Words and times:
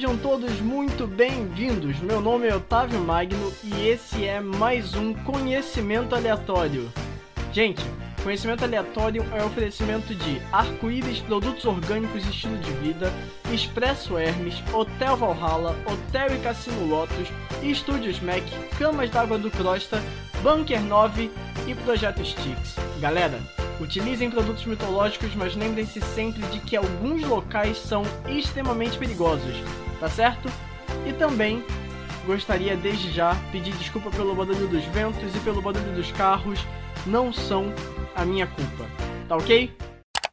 Sejam 0.00 0.16
todos 0.16 0.58
muito 0.62 1.06
bem-vindos. 1.06 1.98
Meu 1.98 2.22
nome 2.22 2.48
é 2.48 2.56
Otávio 2.56 2.98
Magno 3.00 3.52
e 3.62 3.86
esse 3.86 4.24
é 4.24 4.40
mais 4.40 4.94
um 4.94 5.12
Conhecimento 5.12 6.14
Aleatório. 6.14 6.90
Gente, 7.52 7.84
Conhecimento 8.22 8.64
Aleatório 8.64 9.22
é 9.30 9.44
oferecimento 9.44 10.14
de 10.14 10.40
Arco-Íris 10.50 11.20
Produtos 11.20 11.66
Orgânicos 11.66 12.24
e 12.24 12.30
Estilo 12.30 12.56
de 12.56 12.72
Vida, 12.72 13.12
Expresso 13.52 14.16
Hermes, 14.16 14.54
Hotel 14.72 15.18
Valhalla, 15.18 15.76
Hotel 15.84 16.34
e 16.34 16.38
Cassino 16.38 16.86
Lotus, 16.86 17.28
Estúdios 17.62 18.20
Mac, 18.20 18.42
Camas 18.78 19.10
d'Água 19.10 19.36
do 19.36 19.50
Crosta, 19.50 20.02
Bunker 20.42 20.80
9 20.80 21.30
e 21.66 21.74
Projeto 21.74 22.24
Stix. 22.24 22.76
Galera, 23.02 23.38
Utilizem 23.80 24.30
produtos 24.30 24.66
mitológicos, 24.66 25.34
mas 25.34 25.56
lembrem-se 25.56 26.02
sempre 26.02 26.42
de 26.48 26.60
que 26.60 26.76
alguns 26.76 27.22
locais 27.22 27.78
são 27.78 28.02
extremamente 28.28 28.98
perigosos, 28.98 29.56
tá 30.00 30.08
certo? 30.08 30.48
E 31.06 31.12
também 31.12 31.62
gostaria 32.26 32.76
desde 32.76 33.12
já 33.12 33.34
pedir 33.52 33.76
desculpa 33.76 34.10
pelo 34.10 34.34
barulho 34.34 34.66
dos 34.66 34.84
ventos 34.86 35.36
e 35.36 35.40
pelo 35.40 35.60
barulho 35.60 35.94
dos 35.94 36.10
carros, 36.12 36.60
não 37.06 37.32
são 37.32 37.66
a 38.16 38.24
minha 38.24 38.46
culpa, 38.46 38.86
tá 39.28 39.36
ok? 39.36 39.72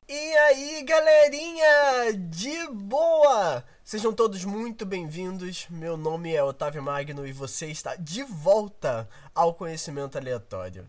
E 0.09 0.37
aí, 0.37 0.83
galerinha, 0.83 2.13
de 2.17 2.67
boa! 2.71 3.63
Sejam 3.83 4.13
todos 4.13 4.45
muito 4.45 4.85
bem-vindos. 4.85 5.67
Meu 5.69 5.97
nome 5.97 6.33
é 6.33 6.41
Otávio 6.41 6.81
Magno 6.81 7.27
e 7.27 7.33
você 7.33 7.67
está 7.67 7.95
de 7.95 8.23
volta 8.23 9.07
ao 9.35 9.53
Conhecimento 9.53 10.17
Aleatório. 10.17 10.87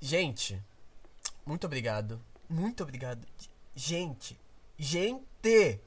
Gente, 0.00 0.58
muito 1.44 1.66
obrigado. 1.66 2.18
Muito 2.48 2.82
obrigado. 2.82 3.26
Gente, 3.74 4.38
gente, 4.78 5.80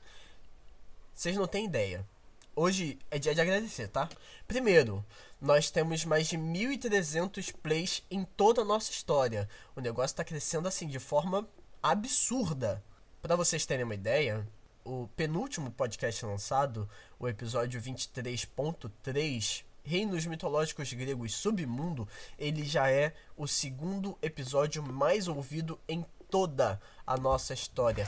vocês 1.13 1.35
não 1.35 1.47
têm 1.47 1.65
ideia. 1.65 2.05
Hoje 2.55 2.99
é 3.09 3.17
dia 3.17 3.33
de 3.33 3.41
agradecer, 3.41 3.87
tá? 3.87 4.07
Primeiro, 4.47 5.03
nós 5.41 5.71
temos 5.71 6.05
mais 6.05 6.27
de 6.27 6.37
1.300 6.37 7.53
plays 7.61 8.03
em 8.11 8.23
toda 8.23 8.61
a 8.61 8.65
nossa 8.65 8.91
história. 8.91 9.49
O 9.75 9.81
negócio 9.81 10.15
tá 10.15 10.23
crescendo 10.23 10.67
assim 10.67 10.87
de 10.87 10.99
forma 10.99 11.47
absurda. 11.81 12.83
Para 13.21 13.35
vocês 13.35 13.65
terem 13.65 13.83
uma 13.83 13.95
ideia, 13.95 14.47
o 14.85 15.07
penúltimo 15.15 15.71
podcast 15.71 16.25
lançado, 16.25 16.89
o 17.19 17.27
episódio 17.27 17.81
23.3, 17.81 19.63
Reinos 19.83 20.25
Mitológicos 20.25 20.93
Gregos 20.93 21.35
Submundo, 21.35 22.07
ele 22.37 22.63
já 22.63 22.89
é 22.89 23.13
o 23.35 23.47
segundo 23.47 24.17
episódio 24.21 24.83
mais 24.83 25.27
ouvido 25.27 25.79
em 25.87 26.05
toda 26.29 26.79
a 27.05 27.17
nossa 27.17 27.53
história. 27.53 28.07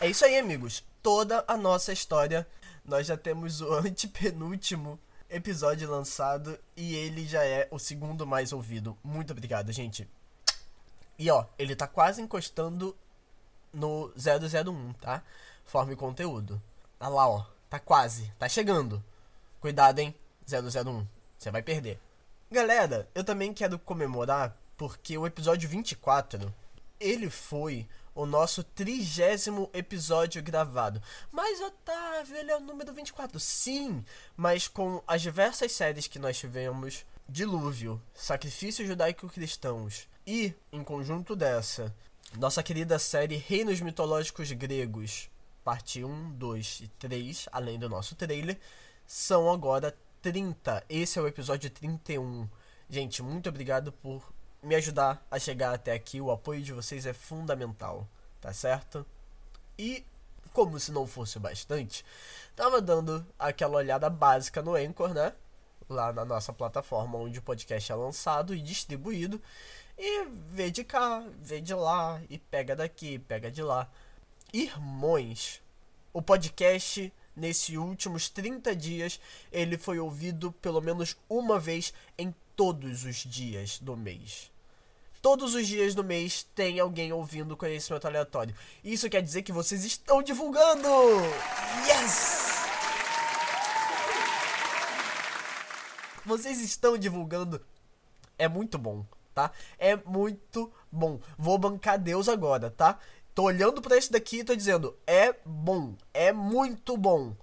É 0.00 0.08
isso 0.08 0.24
aí, 0.24 0.38
amigos. 0.38 0.84
Toda 1.02 1.44
a 1.48 1.56
nossa 1.56 1.92
história. 1.92 2.46
Nós 2.84 3.08
já 3.08 3.16
temos 3.16 3.60
o 3.60 3.74
antepenúltimo 3.74 4.96
episódio 5.28 5.90
lançado 5.90 6.56
e 6.76 6.94
ele 6.94 7.26
já 7.26 7.44
é 7.44 7.66
o 7.68 7.80
segundo 7.80 8.24
mais 8.24 8.52
ouvido. 8.52 8.96
Muito 9.02 9.32
obrigado, 9.32 9.72
gente. 9.72 10.08
E 11.18 11.28
ó, 11.32 11.46
ele 11.58 11.74
tá 11.74 11.88
quase 11.88 12.22
encostando 12.22 12.96
no 13.72 14.12
001, 14.16 14.92
tá? 14.94 15.24
Forme 15.64 15.96
conteúdo. 15.96 16.62
Olha 17.00 17.10
lá, 17.10 17.28
ó. 17.28 17.44
Tá 17.68 17.80
quase. 17.80 18.32
Tá 18.38 18.48
chegando. 18.48 19.02
Cuidado, 19.60 19.98
hein? 19.98 20.14
001. 20.46 21.04
Você 21.36 21.50
vai 21.50 21.60
perder. 21.60 21.98
Galera, 22.48 23.08
eu 23.16 23.24
também 23.24 23.52
quero 23.52 23.80
comemorar 23.80 24.56
porque 24.76 25.18
o 25.18 25.26
episódio 25.26 25.68
24, 25.68 26.54
ele 27.00 27.28
foi 27.28 27.86
o 28.18 28.26
nosso 28.26 28.64
trigésimo 28.64 29.70
episódio 29.72 30.42
gravado. 30.42 31.00
Mas, 31.30 31.60
Otávio, 31.60 32.36
ele 32.36 32.50
é 32.50 32.56
o 32.56 32.60
número 32.60 32.92
24. 32.92 33.38
Sim, 33.38 34.04
mas 34.36 34.66
com 34.66 35.00
as 35.06 35.22
diversas 35.22 35.70
séries 35.70 36.08
que 36.08 36.18
nós 36.18 36.36
tivemos, 36.36 37.06
Dilúvio, 37.28 38.02
Sacrifícios 38.12 38.88
Judaico-Cristãos 38.88 40.08
e, 40.26 40.52
em 40.72 40.82
conjunto 40.82 41.36
dessa, 41.36 41.94
nossa 42.36 42.60
querida 42.60 42.98
série 42.98 43.36
Reinos 43.36 43.80
Mitológicos 43.80 44.50
Gregos, 44.50 45.30
parte 45.62 46.02
1, 46.02 46.32
2 46.32 46.80
e 46.80 46.88
3, 46.98 47.48
além 47.52 47.78
do 47.78 47.88
nosso 47.88 48.16
trailer, 48.16 48.58
são 49.06 49.48
agora 49.48 49.96
30. 50.20 50.84
Esse 50.88 51.20
é 51.20 51.22
o 51.22 51.28
episódio 51.28 51.70
31. 51.70 52.48
Gente, 52.90 53.22
muito 53.22 53.48
obrigado 53.48 53.92
por 53.92 54.32
me 54.62 54.74
ajudar 54.74 55.24
a 55.30 55.38
chegar 55.38 55.74
até 55.74 55.92
aqui. 55.92 56.20
O 56.20 56.30
apoio 56.30 56.62
de 56.62 56.72
vocês 56.72 57.06
é 57.06 57.12
fundamental, 57.12 58.06
tá 58.40 58.52
certo? 58.52 59.06
E 59.78 60.04
como 60.52 60.78
se 60.80 60.90
não 60.90 61.06
fosse 61.06 61.38
bastante, 61.38 62.04
tava 62.56 62.80
dando 62.80 63.24
aquela 63.38 63.76
olhada 63.76 64.10
básica 64.10 64.60
no 64.62 64.74
Anchor, 64.74 65.14
né? 65.14 65.32
Lá 65.88 66.12
na 66.12 66.24
nossa 66.24 66.52
plataforma 66.52 67.18
onde 67.18 67.38
o 67.38 67.42
podcast 67.42 67.90
é 67.90 67.94
lançado 67.94 68.54
e 68.54 68.60
distribuído. 68.60 69.40
E 69.96 70.26
vê 70.26 70.70
de 70.70 70.84
cá, 70.84 71.24
vê 71.40 71.60
de 71.60 71.74
lá, 71.74 72.20
e 72.28 72.38
pega 72.38 72.76
daqui, 72.76 73.18
pega 73.18 73.50
de 73.50 73.62
lá. 73.62 73.88
Irmãos, 74.52 75.60
o 76.12 76.22
podcast 76.22 77.12
nesses 77.34 77.76
últimos 77.76 78.28
30 78.28 78.74
dias, 78.74 79.20
ele 79.50 79.78
foi 79.78 79.98
ouvido 79.98 80.52
pelo 80.52 80.80
menos 80.80 81.16
uma 81.28 81.58
vez 81.58 81.94
em 82.18 82.34
todos 82.58 83.04
os 83.04 83.18
dias 83.18 83.78
do 83.78 83.96
mês. 83.96 84.50
Todos 85.22 85.54
os 85.54 85.64
dias 85.64 85.94
do 85.94 86.02
mês 86.02 86.42
tem 86.56 86.80
alguém 86.80 87.12
ouvindo 87.12 87.56
conhecimento 87.56 88.04
aleatório. 88.04 88.52
Isso 88.82 89.08
quer 89.08 89.22
dizer 89.22 89.42
que 89.42 89.52
vocês 89.52 89.84
estão 89.84 90.20
divulgando! 90.20 90.88
Yes! 91.86 92.58
Vocês 96.26 96.60
estão 96.60 96.98
divulgando. 96.98 97.64
É 98.36 98.48
muito 98.48 98.76
bom, 98.76 99.06
tá? 99.32 99.52
É 99.78 99.94
muito 99.94 100.72
bom. 100.90 101.20
Vou 101.38 101.58
bancar 101.58 101.96
Deus 101.96 102.28
agora, 102.28 102.72
tá? 102.72 102.98
Tô 103.36 103.44
olhando 103.44 103.80
para 103.80 103.96
esse 103.96 104.10
daqui 104.10 104.38
e 104.40 104.44
tô 104.44 104.56
dizendo, 104.56 104.98
é 105.06 105.32
bom, 105.46 105.94
é 106.12 106.32
muito 106.32 106.96
bom. 106.96 107.36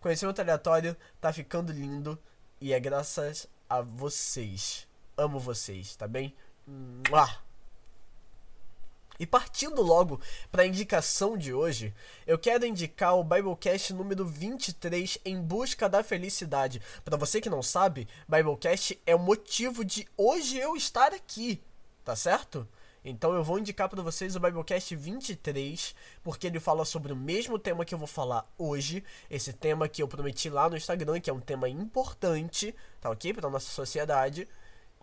Conhecimento 0.00 0.38
aleatório 0.38 0.94
tá 1.18 1.32
ficando 1.32 1.72
lindo 1.72 2.18
e 2.60 2.74
é 2.74 2.78
graças 2.78 3.48
a 3.70 3.80
vocês. 3.80 4.88
Amo 5.16 5.38
vocês, 5.38 5.94
tá 5.94 6.08
bem? 6.08 6.34
E 9.20 9.26
partindo 9.26 9.82
logo 9.82 10.20
para 10.50 10.62
a 10.62 10.66
indicação 10.66 11.36
de 11.36 11.52
hoje, 11.52 11.94
eu 12.26 12.38
quero 12.38 12.66
indicar 12.66 13.16
o 13.16 13.22
Biblecast 13.22 13.92
número 13.92 14.24
23, 14.24 15.18
Em 15.24 15.40
Busca 15.40 15.88
da 15.88 16.02
Felicidade. 16.02 16.82
Para 17.04 17.18
você 17.18 17.40
que 17.40 17.50
não 17.50 17.62
sabe, 17.62 18.08
Biblecast 18.26 19.00
é 19.06 19.14
o 19.14 19.18
motivo 19.18 19.84
de 19.84 20.08
hoje 20.16 20.58
eu 20.58 20.74
estar 20.74 21.12
aqui, 21.12 21.62
tá 22.04 22.16
certo? 22.16 22.66
Então 23.04 23.32
eu 23.34 23.42
vou 23.42 23.58
indicar 23.58 23.88
para 23.88 24.02
vocês 24.02 24.36
o 24.36 24.40
Biblecast 24.40 24.94
23, 24.94 25.94
porque 26.22 26.46
ele 26.46 26.60
fala 26.60 26.84
sobre 26.84 27.12
o 27.12 27.16
mesmo 27.16 27.58
tema 27.58 27.84
que 27.84 27.94
eu 27.94 27.98
vou 27.98 28.06
falar 28.06 28.46
hoje, 28.58 29.02
esse 29.30 29.52
tema 29.52 29.88
que 29.88 30.02
eu 30.02 30.08
prometi 30.08 30.50
lá 30.50 30.68
no 30.68 30.76
Instagram, 30.76 31.18
que 31.18 31.30
é 31.30 31.32
um 31.32 31.40
tema 31.40 31.68
importante, 31.68 32.74
tá 33.00 33.10
ok? 33.10 33.32
Para 33.32 33.48
nossa 33.48 33.70
sociedade, 33.70 34.46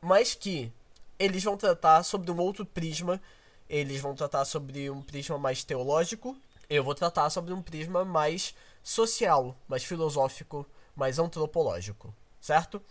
mas 0.02 0.36
que 0.36 0.72
eles 1.18 1.44
vão 1.44 1.58
tratar 1.58 2.04
sobre 2.04 2.30
um 2.30 2.38
outro 2.38 2.66
prisma, 2.66 3.20
eles 3.68 4.00
vão 4.00 4.14
tratar 4.14 4.46
sobre 4.46 4.90
um 4.90 5.02
prisma 5.02 5.40
mais 5.40 5.64
teológico, 5.64 6.38
eu 6.70 6.84
vou 6.84 6.94
tratar 6.94 7.30
sobre 7.32 7.54
um 7.54 7.62
prisma 7.62 8.06
mais 8.06 8.54
social, 8.84 9.58
mais 9.68 9.84
filosófico, 9.84 10.66
mais 10.96 11.18
antropológico, 11.18 12.14
certo? 12.40 12.82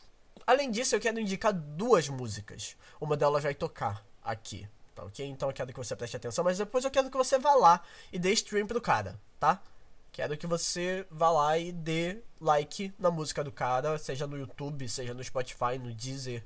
Além 0.47 0.71
disso, 0.71 0.95
eu 0.95 1.01
quero 1.01 1.21
indicar 1.21 1.53
duas 1.53 2.09
músicas. 2.09 2.77
Uma 3.01 3.17
delas 3.17 3.43
vai 3.43 3.55
tocar 3.55 4.05
aqui, 4.23 4.69
tá 4.97 5.05
ok? 5.05 5.25
Então 5.27 5.51
eu 5.51 5.53
quero 5.53 5.73
que 5.73 5.79
você 5.79 5.95
preste 5.95 6.17
atenção, 6.17 6.43
mas 6.43 6.57
depois 6.57 6.85
eu 6.85 6.91
quero 6.91 7.11
que 7.11 7.17
você 7.17 7.39
vá 7.39 7.55
lá 7.55 7.83
e 8.11 8.19
dê 8.19 8.33
stream 8.33 8.67
pro 8.67 8.81
cara, 8.81 9.21
tá? 9.39 9.63
Quero 10.11 10.37
que 10.39 10.47
você 10.47 11.07
vá 11.11 11.31
lá 11.31 11.59
e 11.59 11.71
dê 11.71 12.23
like 12.41 12.93
na 12.99 13.11
música 13.11 13.45
do 13.45 13.53
cara, 13.53 13.99
seja 13.99 14.27
no 14.27 14.39
YouTube, 14.39 14.89
seja 14.89 15.13
no 15.13 15.23
Spotify, 15.23 15.79
no 15.79 15.93
Deezer. 15.93 16.43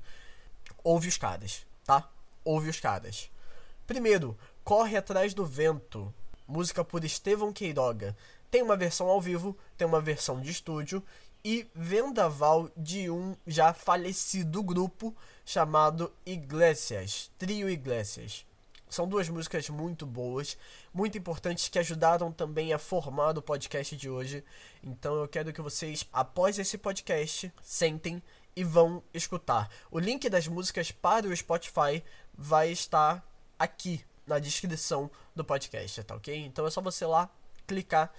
Ouve 0.83 1.07
os 1.07 1.17
caras, 1.17 1.65
tá? 1.85 2.09
Ouve 2.43 2.69
os 2.69 2.81
caras. 2.81 3.31
Primeiro, 3.87 4.37
Corre 4.63 4.97
Atrás 4.97 5.33
do 5.33 5.45
Vento, 5.45 6.13
música 6.45 6.83
por 6.83 7.05
Estevão 7.05 7.53
Queiroga. 7.53 8.15
Tem 8.51 8.61
uma 8.61 8.75
versão 8.75 9.07
ao 9.07 9.21
vivo, 9.21 9.57
tem 9.77 9.87
uma 9.87 10.01
versão 10.01 10.41
de 10.41 10.51
estúdio 10.51 11.01
e 11.43 11.67
Vendaval 11.73 12.69
de 12.75 13.09
um 13.09 13.35
já 13.45 13.73
falecido 13.73 14.63
grupo 14.63 15.15
chamado 15.45 16.11
Iglesias, 16.25 17.31
Trio 17.37 17.69
Iglesias. 17.69 18.45
São 18.89 19.07
duas 19.07 19.29
músicas 19.29 19.69
muito 19.69 20.05
boas, 20.05 20.57
muito 20.93 21.17
importantes 21.17 21.69
que 21.69 21.79
ajudaram 21.79 22.31
também 22.31 22.73
a 22.73 22.77
formar 22.77 23.37
o 23.37 23.41
podcast 23.41 23.95
de 23.95 24.09
hoje. 24.09 24.43
Então 24.83 25.15
eu 25.15 25.27
quero 25.27 25.53
que 25.53 25.61
vocês, 25.61 26.05
após 26.11 26.59
esse 26.59 26.77
podcast, 26.77 27.51
sentem 27.63 28.21
e 28.53 28.63
vão 28.63 29.01
escutar. 29.13 29.69
O 29.89 29.97
link 29.97 30.29
das 30.29 30.47
músicas 30.47 30.91
para 30.91 31.25
o 31.25 31.35
Spotify 31.35 32.03
vai 32.33 32.69
estar 32.69 33.25
aqui 33.57 34.03
na 34.27 34.39
descrição 34.39 35.09
do 35.33 35.43
podcast, 35.43 36.03
tá 36.03 36.15
ok? 36.15 36.35
Então 36.35 36.67
é 36.67 36.69
só 36.69 36.81
você 36.81 37.05
lá 37.05 37.29
clicar 37.65 38.11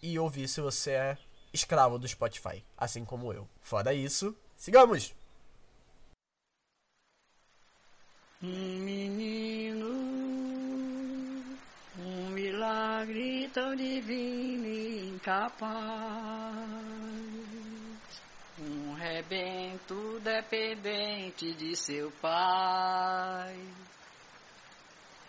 e 0.00 0.18
ouvir 0.18 0.46
se 0.46 0.60
você 0.60 0.92
é 0.92 1.18
escravo 1.52 1.98
do 1.98 2.08
Spotify, 2.08 2.64
assim 2.76 3.04
como 3.04 3.32
eu. 3.32 3.48
Fora 3.60 3.92
isso, 3.92 4.36
sigamos! 4.56 5.14
Um 8.42 8.78
menino, 8.80 9.86
um 11.98 12.30
milagre 12.30 13.48
tão 13.54 13.76
divino 13.76 14.66
e 14.66 15.10
incapaz, 15.10 15.72
um 18.58 18.94
rebento 18.94 20.18
dependente 20.24 21.54
de 21.54 21.76
seu 21.76 22.10
pai. 22.20 23.56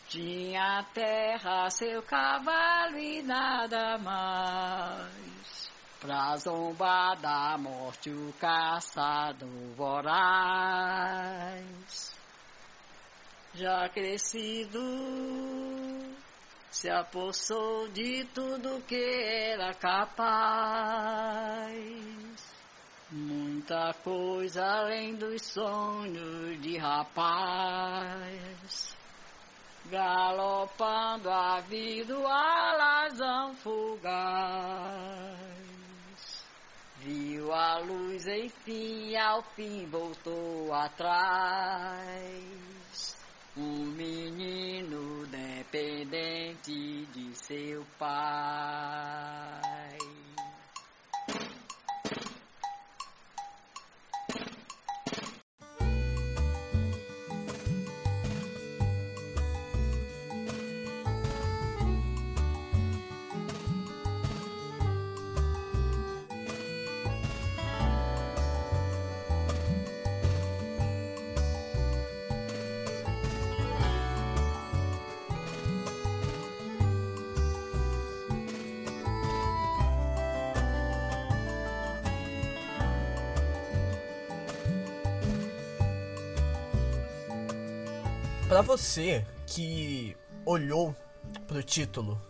Tinha 0.10 0.84
terra 0.94 1.70
seu 1.70 2.02
cavalo 2.04 2.98
e 2.98 3.22
nada 3.22 3.98
mais. 3.98 5.63
Pra 6.04 6.36
zombar 6.36 7.16
da 7.22 7.58
morte 7.58 8.10
o 8.10 8.34
caçado 8.38 9.48
voraz. 9.78 11.64
Já 13.54 13.88
crescido, 13.88 14.82
se 16.70 16.90
apossou 16.90 17.88
de 17.88 18.26
tudo 18.36 18.84
que 18.86 19.02
era 19.54 19.74
capaz. 19.76 20.04
Muita 23.10 23.94
coisa 24.04 24.62
além 24.62 25.16
dos 25.16 25.42
sonhos 25.42 26.62
de 26.62 26.78
rapaz. 26.78 28.94
Galopando 29.86 31.30
a 31.30 31.62
vida, 31.62 32.14
alazão 32.28 33.56
fugaz. 33.56 35.43
Viu 37.04 37.52
a 37.52 37.80
luz, 37.80 38.26
enfim, 38.28 39.14
ao 39.18 39.44
fim 39.56 39.86
voltou 39.88 40.74
atrás. 40.74 42.02
Um 43.58 43.88
menino 43.88 45.28
dependente 45.28 47.06
de 47.08 47.36
seu 47.36 47.86
pai. 48.00 49.98
Para 88.54 88.62
você 88.62 89.26
que 89.48 90.16
olhou 90.46 90.96
pro 91.48 91.64
título 91.64 92.22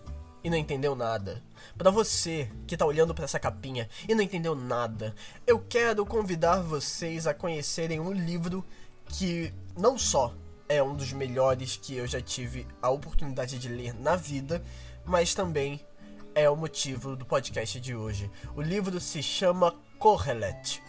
e 0.42 0.50
não 0.50 0.56
entendeu 0.56 0.96
nada, 0.96 1.44
para 1.78 1.92
você 1.92 2.50
que 2.66 2.78
tá 2.78 2.86
olhando 2.86 3.14
para 3.14 3.26
essa 3.26 3.38
capinha 3.38 3.90
e 4.08 4.16
não 4.16 4.24
entendeu 4.24 4.56
nada, 4.56 5.14
eu 5.46 5.60
quero 5.60 6.06
convidar 6.06 6.62
vocês 6.62 7.28
a 7.28 7.34
conhecerem 7.34 8.00
um 8.00 8.14
livro 8.14 8.64
que 9.06 9.54
não 9.78 9.98
só 9.98 10.34
é 10.70 10.82
um 10.82 10.96
dos 10.96 11.12
melhores 11.12 11.76
que 11.76 11.98
eu 11.98 12.08
já 12.08 12.22
tive 12.22 12.66
a 12.82 12.90
oportunidade 12.90 13.60
de 13.60 13.68
ler 13.68 13.94
na 13.94 14.16
vida, 14.16 14.64
mas 15.04 15.36
também 15.36 15.86
é 16.34 16.50
o 16.50 16.56
motivo 16.56 17.18
do 17.18 17.26
podcast 17.26 17.82
de 17.82 17.94
hoje. 17.94 18.32
O 18.56 18.62
livro 18.62 18.98
se 19.02 19.22
chama 19.22 19.76
Kohelet. 20.00 20.82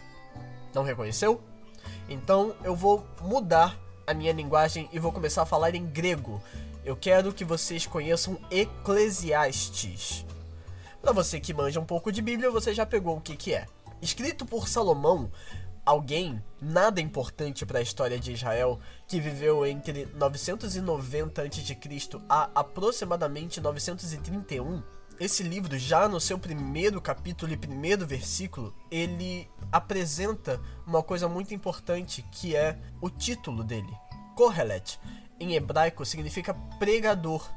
Não 0.72 0.84
reconheceu? 0.84 1.42
Então 2.08 2.54
eu 2.62 2.76
vou 2.76 3.04
mudar 3.20 3.83
a 4.06 4.14
minha 4.14 4.32
linguagem 4.32 4.88
e 4.92 4.98
vou 4.98 5.12
começar 5.12 5.42
a 5.42 5.46
falar 5.46 5.74
em 5.74 5.86
grego. 5.86 6.42
Eu 6.84 6.96
quero 6.96 7.32
que 7.32 7.44
vocês 7.44 7.86
conheçam 7.86 8.38
Eclesiastes. 8.50 10.24
Para 11.00 11.12
você 11.12 11.40
que 11.40 11.54
manja 11.54 11.80
um 11.80 11.84
pouco 11.84 12.12
de 12.12 12.22
Bíblia, 12.22 12.50
você 12.50 12.74
já 12.74 12.86
pegou 12.86 13.16
o 13.16 13.20
que, 13.20 13.36
que 13.36 13.54
é. 13.54 13.66
Escrito 14.00 14.44
por 14.44 14.68
Salomão, 14.68 15.30
alguém 15.84 16.42
nada 16.60 17.00
importante 17.00 17.64
para 17.66 17.78
a 17.78 17.82
história 17.82 18.18
de 18.18 18.32
Israel, 18.32 18.80
que 19.06 19.20
viveu 19.20 19.66
entre 19.66 20.06
990 20.14 21.42
a.C. 21.42 21.78
a 22.28 22.50
aproximadamente 22.54 23.60
931. 23.60 24.82
Esse 25.20 25.44
livro, 25.44 25.78
já 25.78 26.08
no 26.08 26.20
seu 26.20 26.38
primeiro 26.38 27.00
capítulo 27.00 27.52
e 27.52 27.56
primeiro 27.56 28.04
versículo, 28.04 28.74
ele 28.90 29.48
apresenta 29.70 30.60
uma 30.84 31.02
coisa 31.02 31.28
muito 31.28 31.54
importante 31.54 32.24
que 32.32 32.56
é 32.56 32.76
o 33.00 33.08
título 33.08 33.62
dele. 33.62 33.94
Kohelet, 34.34 34.98
em 35.38 35.54
hebraico, 35.54 36.04
significa 36.04 36.54
pregador. 36.78 37.48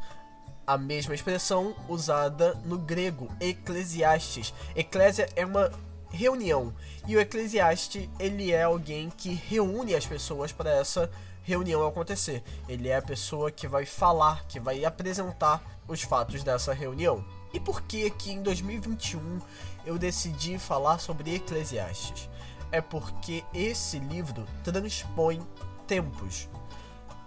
A 0.65 0.77
mesma 0.77 1.15
expressão 1.15 1.73
usada 1.87 2.53
no 2.65 2.77
grego, 2.77 3.29
eclesiastes. 3.39 4.53
Eclésia 4.75 5.29
é 5.35 5.45
uma 5.45 5.71
reunião 6.09 6.73
e 7.05 7.15
o 7.15 7.19
eclesiaste 7.19 8.09
ele 8.19 8.51
é 8.51 8.63
alguém 8.63 9.09
que 9.09 9.33
reúne 9.33 9.95
as 9.95 10.05
pessoas 10.05 10.51
para 10.51 10.69
essa 10.69 11.09
reunião 11.43 11.87
acontecer. 11.87 12.43
Ele 12.67 12.89
é 12.89 12.97
a 12.97 13.01
pessoa 13.01 13.49
que 13.49 13.67
vai 13.67 13.85
falar, 13.85 14.45
que 14.47 14.59
vai 14.59 14.83
apresentar 14.83 15.63
os 15.87 16.01
fatos 16.01 16.43
dessa 16.43 16.73
reunião. 16.73 17.23
E 17.53 17.59
por 17.59 17.81
que 17.81 18.09
que 18.09 18.31
em 18.31 18.43
2021 18.43 19.39
eu 19.85 19.97
decidi 19.97 20.59
falar 20.59 20.99
sobre 20.99 21.35
Eclesiastes? 21.35 22.29
É 22.69 22.81
porque 22.81 23.45
esse 23.53 23.97
livro 23.99 24.45
transpõe 24.63 25.41
tempos. 25.87 26.49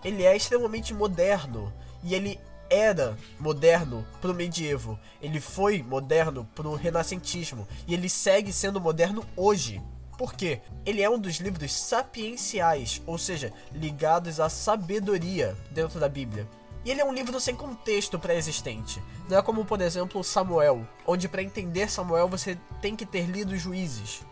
Ele 0.05 0.25
é 0.25 0.37
extremamente 0.37 0.95
moderno 0.95 1.73
e 2.03 2.15
ele 2.15 2.41
era 2.71 3.17
moderno 3.39 4.07
pro 4.21 4.33
medievo, 4.33 4.99
ele 5.21 5.41
foi 5.41 5.83
moderno 5.83 6.49
pro 6.55 6.75
renascentismo 6.75 7.67
e 7.87 7.95
ele 7.95 8.09
segue 8.09 8.53
sendo 8.53 8.81
moderno 8.81 9.25
hoje. 9.37 9.83
Por 10.17 10.35
quê? 10.35 10.61
Ele 10.87 11.03
é 11.03 11.11
um 11.11 11.19
dos 11.19 11.37
livros 11.37 11.73
sapienciais, 11.73 13.03
ou 13.07 13.19
seja, 13.19 13.53
ligados 13.73 14.39
à 14.39 14.49
sabedoria 14.49 15.57
dentro 15.71 15.99
da 15.99 16.09
Bíblia. 16.09 16.47
E 16.85 16.91
ele 16.91 17.01
é 17.01 17.05
um 17.05 17.13
livro 17.13 17.41
sem 17.41 17.55
contexto 17.55 18.19
pré-existente. 18.19 19.03
Não 19.29 19.39
é 19.39 19.43
como, 19.43 19.65
por 19.65 19.81
exemplo, 19.81 20.23
Samuel, 20.23 20.87
onde 21.07 21.29
para 21.29 21.43
entender 21.43 21.91
Samuel 21.91 22.29
você 22.29 22.57
tem 22.81 22.95
que 22.95 23.05
ter 23.05 23.27
lido 23.27 23.57
juízes. 23.57 24.23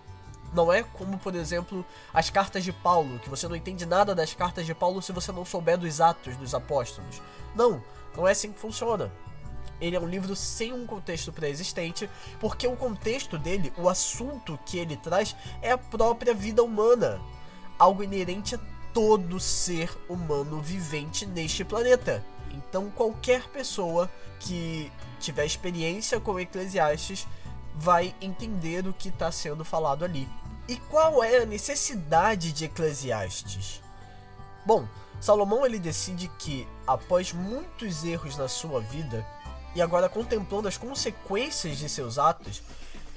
Não 0.52 0.72
é 0.72 0.82
como, 0.82 1.18
por 1.18 1.34
exemplo, 1.34 1.84
as 2.12 2.30
cartas 2.30 2.64
de 2.64 2.72
Paulo, 2.72 3.18
que 3.18 3.28
você 3.28 3.46
não 3.46 3.56
entende 3.56 3.84
nada 3.84 4.14
das 4.14 4.32
cartas 4.34 4.64
de 4.64 4.74
Paulo 4.74 5.02
se 5.02 5.12
você 5.12 5.30
não 5.30 5.44
souber 5.44 5.76
dos 5.76 6.00
atos 6.00 6.36
dos 6.36 6.54
apóstolos. 6.54 7.20
Não, 7.54 7.82
não 8.16 8.26
é 8.26 8.32
assim 8.32 8.52
que 8.52 8.58
funciona. 8.58 9.12
Ele 9.80 9.94
é 9.94 10.00
um 10.00 10.08
livro 10.08 10.34
sem 10.34 10.72
um 10.72 10.86
contexto 10.86 11.32
pré-existente, 11.32 12.10
porque 12.40 12.66
o 12.66 12.76
contexto 12.76 13.38
dele, 13.38 13.72
o 13.76 13.88
assunto 13.88 14.58
que 14.66 14.78
ele 14.78 14.96
traz, 14.96 15.36
é 15.62 15.70
a 15.70 15.78
própria 15.78 16.34
vida 16.34 16.62
humana. 16.62 17.20
Algo 17.78 18.02
inerente 18.02 18.56
a 18.56 18.60
todo 18.92 19.38
ser 19.38 19.96
humano 20.08 20.60
vivente 20.60 21.24
neste 21.24 21.64
planeta. 21.64 22.24
Então, 22.52 22.90
qualquer 22.90 23.46
pessoa 23.48 24.10
que 24.40 24.90
tiver 25.20 25.44
experiência 25.44 26.18
com 26.18 26.40
Eclesiastes 26.40 27.26
vai 27.78 28.14
entender 28.20 28.86
o 28.86 28.92
que 28.92 29.08
está 29.08 29.30
sendo 29.30 29.64
falado 29.64 30.04
ali. 30.04 30.28
E 30.68 30.76
qual 30.76 31.22
é 31.22 31.38
a 31.38 31.46
necessidade 31.46 32.52
de 32.52 32.64
Eclesiastes? 32.64 33.80
Bom, 34.66 34.86
Salomão 35.20 35.64
ele 35.64 35.78
decide 35.78 36.28
que, 36.38 36.68
após 36.86 37.32
muitos 37.32 38.04
erros 38.04 38.36
na 38.36 38.48
sua 38.48 38.80
vida, 38.80 39.24
e 39.74 39.80
agora 39.80 40.08
contemplando 40.08 40.68
as 40.68 40.76
consequências 40.76 41.78
de 41.78 41.88
seus 41.88 42.18
atos, 42.18 42.62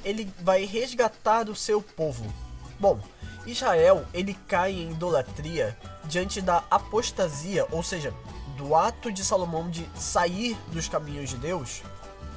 ele 0.05 0.31
vai 0.39 0.63
resgatar 0.63 1.49
o 1.49 1.55
seu 1.55 1.81
povo. 1.81 2.31
Bom, 2.79 2.99
Israel 3.45 4.05
ele 4.13 4.33
cai 4.47 4.73
em 4.73 4.91
idolatria 4.91 5.77
diante 6.05 6.39
da 6.39 6.63
apostasia, 6.69 7.67
ou 7.71 7.81
seja, 7.81 8.13
do 8.57 8.75
ato 8.75 9.11
de 9.11 9.25
Salomão 9.25 9.69
de 9.69 9.89
sair 9.95 10.55
dos 10.67 10.87
caminhos 10.87 11.31
de 11.31 11.37
Deus. 11.37 11.81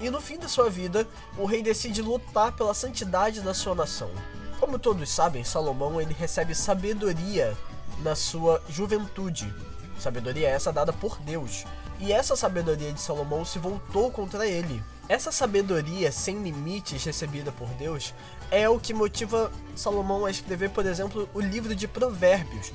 E 0.00 0.10
no 0.10 0.20
fim 0.20 0.38
da 0.38 0.48
sua 0.48 0.68
vida, 0.68 1.06
o 1.38 1.44
rei 1.44 1.62
decide 1.62 2.02
lutar 2.02 2.52
pela 2.52 2.74
santidade 2.74 3.40
da 3.40 3.54
sua 3.54 3.74
nação. 3.74 4.10
Como 4.58 4.78
todos 4.78 5.08
sabem, 5.10 5.44
Salomão 5.44 6.00
ele 6.00 6.14
recebe 6.14 6.54
sabedoria 6.54 7.56
na 8.00 8.14
sua 8.14 8.62
juventude. 8.68 9.52
Sabedoria 9.98 10.48
essa 10.48 10.72
dada 10.72 10.92
por 10.92 11.18
Deus. 11.20 11.64
E 12.00 12.12
essa 12.12 12.34
sabedoria 12.34 12.92
de 12.92 13.00
Salomão 13.00 13.44
se 13.44 13.58
voltou 13.58 14.10
contra 14.10 14.46
ele. 14.46 14.82
Essa 15.08 15.30
sabedoria 15.30 16.10
sem 16.10 16.42
limites 16.42 17.04
recebida 17.04 17.52
por 17.52 17.68
Deus 17.74 18.14
é 18.50 18.68
o 18.68 18.80
que 18.80 18.94
motiva 18.94 19.52
Salomão 19.76 20.24
a 20.24 20.30
escrever, 20.30 20.70
por 20.70 20.86
exemplo, 20.86 21.28
o 21.34 21.40
livro 21.40 21.74
de 21.74 21.86
Provérbios, 21.86 22.72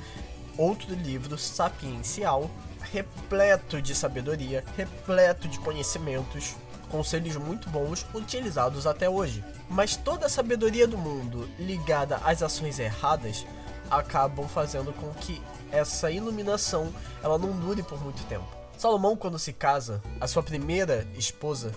outro 0.56 0.94
livro 0.94 1.36
sapiencial, 1.36 2.48
repleto 2.92 3.82
de 3.82 3.94
sabedoria, 3.94 4.64
repleto 4.76 5.48
de 5.48 5.58
conhecimentos, 5.58 6.54
conselhos 6.90 7.36
muito 7.36 7.70
bons 7.70 8.06
utilizados 8.12 8.86
até 8.86 9.08
hoje. 9.08 9.44
Mas 9.68 9.96
toda 9.96 10.26
a 10.26 10.28
sabedoria 10.28 10.86
do 10.86 10.98
mundo 10.98 11.48
ligada 11.58 12.16
às 12.16 12.42
ações 12.42 12.78
erradas 12.78 13.46
acabam 13.90 14.46
fazendo 14.46 14.92
com 14.92 15.12
que 15.14 15.40
essa 15.72 16.10
iluminação 16.10 16.92
ela 17.22 17.38
não 17.38 17.52
dure 17.52 17.82
por 17.82 18.02
muito 18.02 18.22
tempo. 18.24 18.46
Salomão, 18.76 19.16
quando 19.16 19.38
se 19.38 19.52
casa, 19.52 20.02
a 20.20 20.26
sua 20.26 20.42
primeira 20.42 21.06
esposa, 21.14 21.72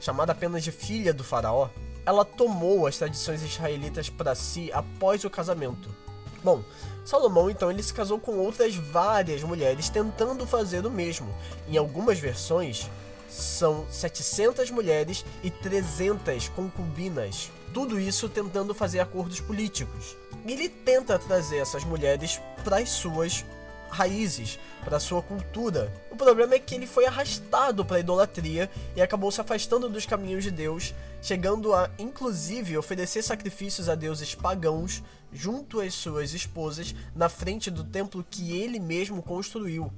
chamada 0.00 0.32
apenas 0.32 0.64
de 0.64 0.72
filha 0.72 1.12
do 1.12 1.22
faraó, 1.22 1.68
ela 2.04 2.24
tomou 2.24 2.86
as 2.86 2.96
tradições 2.96 3.42
israelitas 3.42 4.08
para 4.08 4.34
si 4.34 4.70
após 4.72 5.24
o 5.24 5.30
casamento. 5.30 5.94
Bom, 6.42 6.62
Salomão 7.04 7.50
então 7.50 7.70
ele 7.70 7.82
se 7.82 7.92
casou 7.92 8.18
com 8.18 8.38
outras 8.38 8.74
várias 8.74 9.42
mulheres 9.42 9.88
tentando 9.88 10.46
fazer 10.46 10.86
o 10.86 10.90
mesmo. 10.90 11.28
Em 11.68 11.76
algumas 11.76 12.18
versões 12.18 12.88
são 13.28 13.86
700 13.90 14.70
mulheres 14.70 15.24
e 15.42 15.50
300 15.50 16.48
concubinas. 16.48 17.50
Tudo 17.72 18.00
isso 18.00 18.28
tentando 18.28 18.74
fazer 18.74 19.00
acordos 19.00 19.40
políticos. 19.40 20.16
Ele 20.46 20.68
tenta 20.68 21.18
trazer 21.18 21.58
essas 21.58 21.84
mulheres 21.84 22.40
para 22.64 22.78
as 22.78 22.88
suas 22.88 23.44
raízes, 23.90 24.58
para 24.84 25.00
sua 25.00 25.22
cultura. 25.22 25.92
O 26.10 26.16
problema 26.16 26.54
é 26.54 26.58
que 26.58 26.74
ele 26.74 26.86
foi 26.86 27.06
arrastado 27.06 27.84
para 27.84 27.96
a 27.96 28.00
idolatria 28.00 28.70
e 28.94 29.02
acabou 29.02 29.30
se 29.30 29.40
afastando 29.40 29.88
dos 29.88 30.06
caminhos 30.06 30.44
de 30.44 30.50
Deus, 30.50 30.94
chegando 31.22 31.74
a 31.74 31.90
inclusive 31.98 32.76
oferecer 32.76 33.22
sacrifícios 33.22 33.88
a 33.88 33.94
deuses 33.94 34.34
pagãos 34.34 35.02
junto 35.32 35.80
às 35.80 35.94
suas 35.94 36.32
esposas 36.32 36.94
na 37.14 37.28
frente 37.28 37.70
do 37.70 37.84
templo 37.84 38.24
que 38.28 38.56
ele 38.58 38.78
mesmo 38.78 39.22
construiu, 39.22 39.92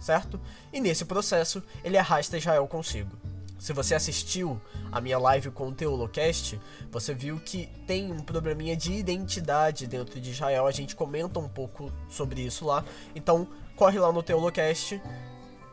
certo? 0.00 0.40
E 0.72 0.80
nesse 0.80 1.04
processo, 1.04 1.62
ele 1.84 1.98
arrasta 1.98 2.38
Israel 2.38 2.66
consigo. 2.66 3.10
Se 3.58 3.72
você 3.72 3.94
assistiu 3.94 4.60
a 4.92 5.00
minha 5.00 5.18
live 5.18 5.50
com 5.50 5.68
o 5.68 5.72
Teolocast, 5.72 6.60
você 6.90 7.14
viu 7.14 7.40
que 7.40 7.66
tem 7.86 8.12
um 8.12 8.20
probleminha 8.20 8.76
de 8.76 8.92
identidade 8.92 9.86
dentro 9.86 10.20
de 10.20 10.30
Israel. 10.30 10.66
A 10.66 10.70
gente 10.70 10.94
comenta 10.94 11.40
um 11.40 11.48
pouco 11.48 11.90
sobre 12.08 12.42
isso 12.42 12.66
lá. 12.66 12.84
Então, 13.14 13.48
corre 13.74 13.98
lá 13.98 14.12
no 14.12 14.22
Teolocast, 14.22 15.00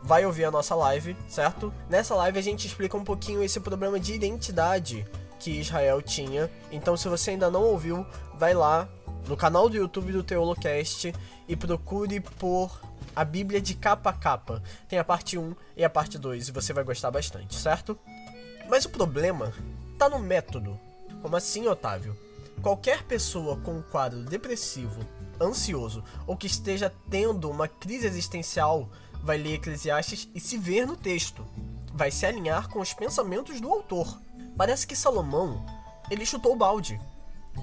vai 0.01 0.25
ouvir 0.25 0.46
a 0.46 0.51
nossa 0.51 0.74
live, 0.75 1.15
certo? 1.27 1.74
Nessa 1.89 2.15
live 2.15 2.39
a 2.39 2.41
gente 2.41 2.65
explica 2.65 2.98
um 2.98 3.03
pouquinho 3.03 3.43
esse 3.43 3.60
problema 3.60 4.00
de 4.00 4.13
identidade 4.13 5.05
que 5.39 5.51
Israel 5.60 6.01
tinha. 6.01 6.50
Então, 6.72 6.96
se 6.96 7.08
você 7.10 7.32
ainda 7.32 7.51
não 7.51 7.63
ouviu, 7.63 8.05
vai 8.36 8.53
lá 8.53 8.88
no 9.27 9.38
canal 9.38 9.70
do 9.70 9.77
YouTube 9.77 10.12
do 10.12 10.24
Teolocast 10.24 11.13
e 11.48 11.55
procure 11.55 12.20
por 12.20 12.72
a 13.15 13.24
Bíblia 13.24 13.62
de 13.62 13.75
capa 13.75 14.10
a 14.10 14.13
capa. 14.13 14.62
Tem 14.88 15.00
a 15.00 15.03
parte 15.03 15.38
1 15.38 15.55
e 15.77 15.84
a 15.84 15.89
parte 15.89 16.17
2 16.17 16.48
e 16.48 16.51
você 16.51 16.74
vai 16.74 16.84
gostar 16.84 17.12
bastante, 17.12 17.55
certo? 17.55 17.98
Mas 18.70 18.86
o 18.86 18.89
problema 18.89 19.53
tá 19.98 20.10
no 20.10 20.20
método. 20.20 20.79
Como 21.22 21.36
assim, 21.36 21.67
Otávio? 21.67 22.17
Qualquer 22.62 23.03
pessoa 23.03 23.58
com 23.58 23.77
um 23.77 23.82
quadro 23.82 24.24
depressivo, 24.24 25.05
ansioso 25.39 26.03
ou 26.25 26.38
que 26.38 26.48
esteja 26.48 26.93
tendo 27.10 27.50
uma 27.50 27.67
crise 27.67 28.08
existencial 28.08 28.89
vai 29.22 29.38
ler 29.38 29.55
Eclesiastes 29.55 30.29
e 30.34 30.39
se 30.39 30.58
ver 30.58 30.86
no 30.86 30.98
texto. 30.98 31.46
Vai 31.93 32.12
se 32.12 32.25
alinhar 32.25 32.70
com 32.70 32.79
os 32.79 32.93
pensamentos 32.93 33.62
do 33.62 33.70
autor. 33.70 34.20
Parece 34.58 34.86
que 34.86 34.96
Salomão, 34.96 35.65
ele 36.10 36.25
chutou 36.25 36.53
o 36.53 36.58
balde. 36.58 37.00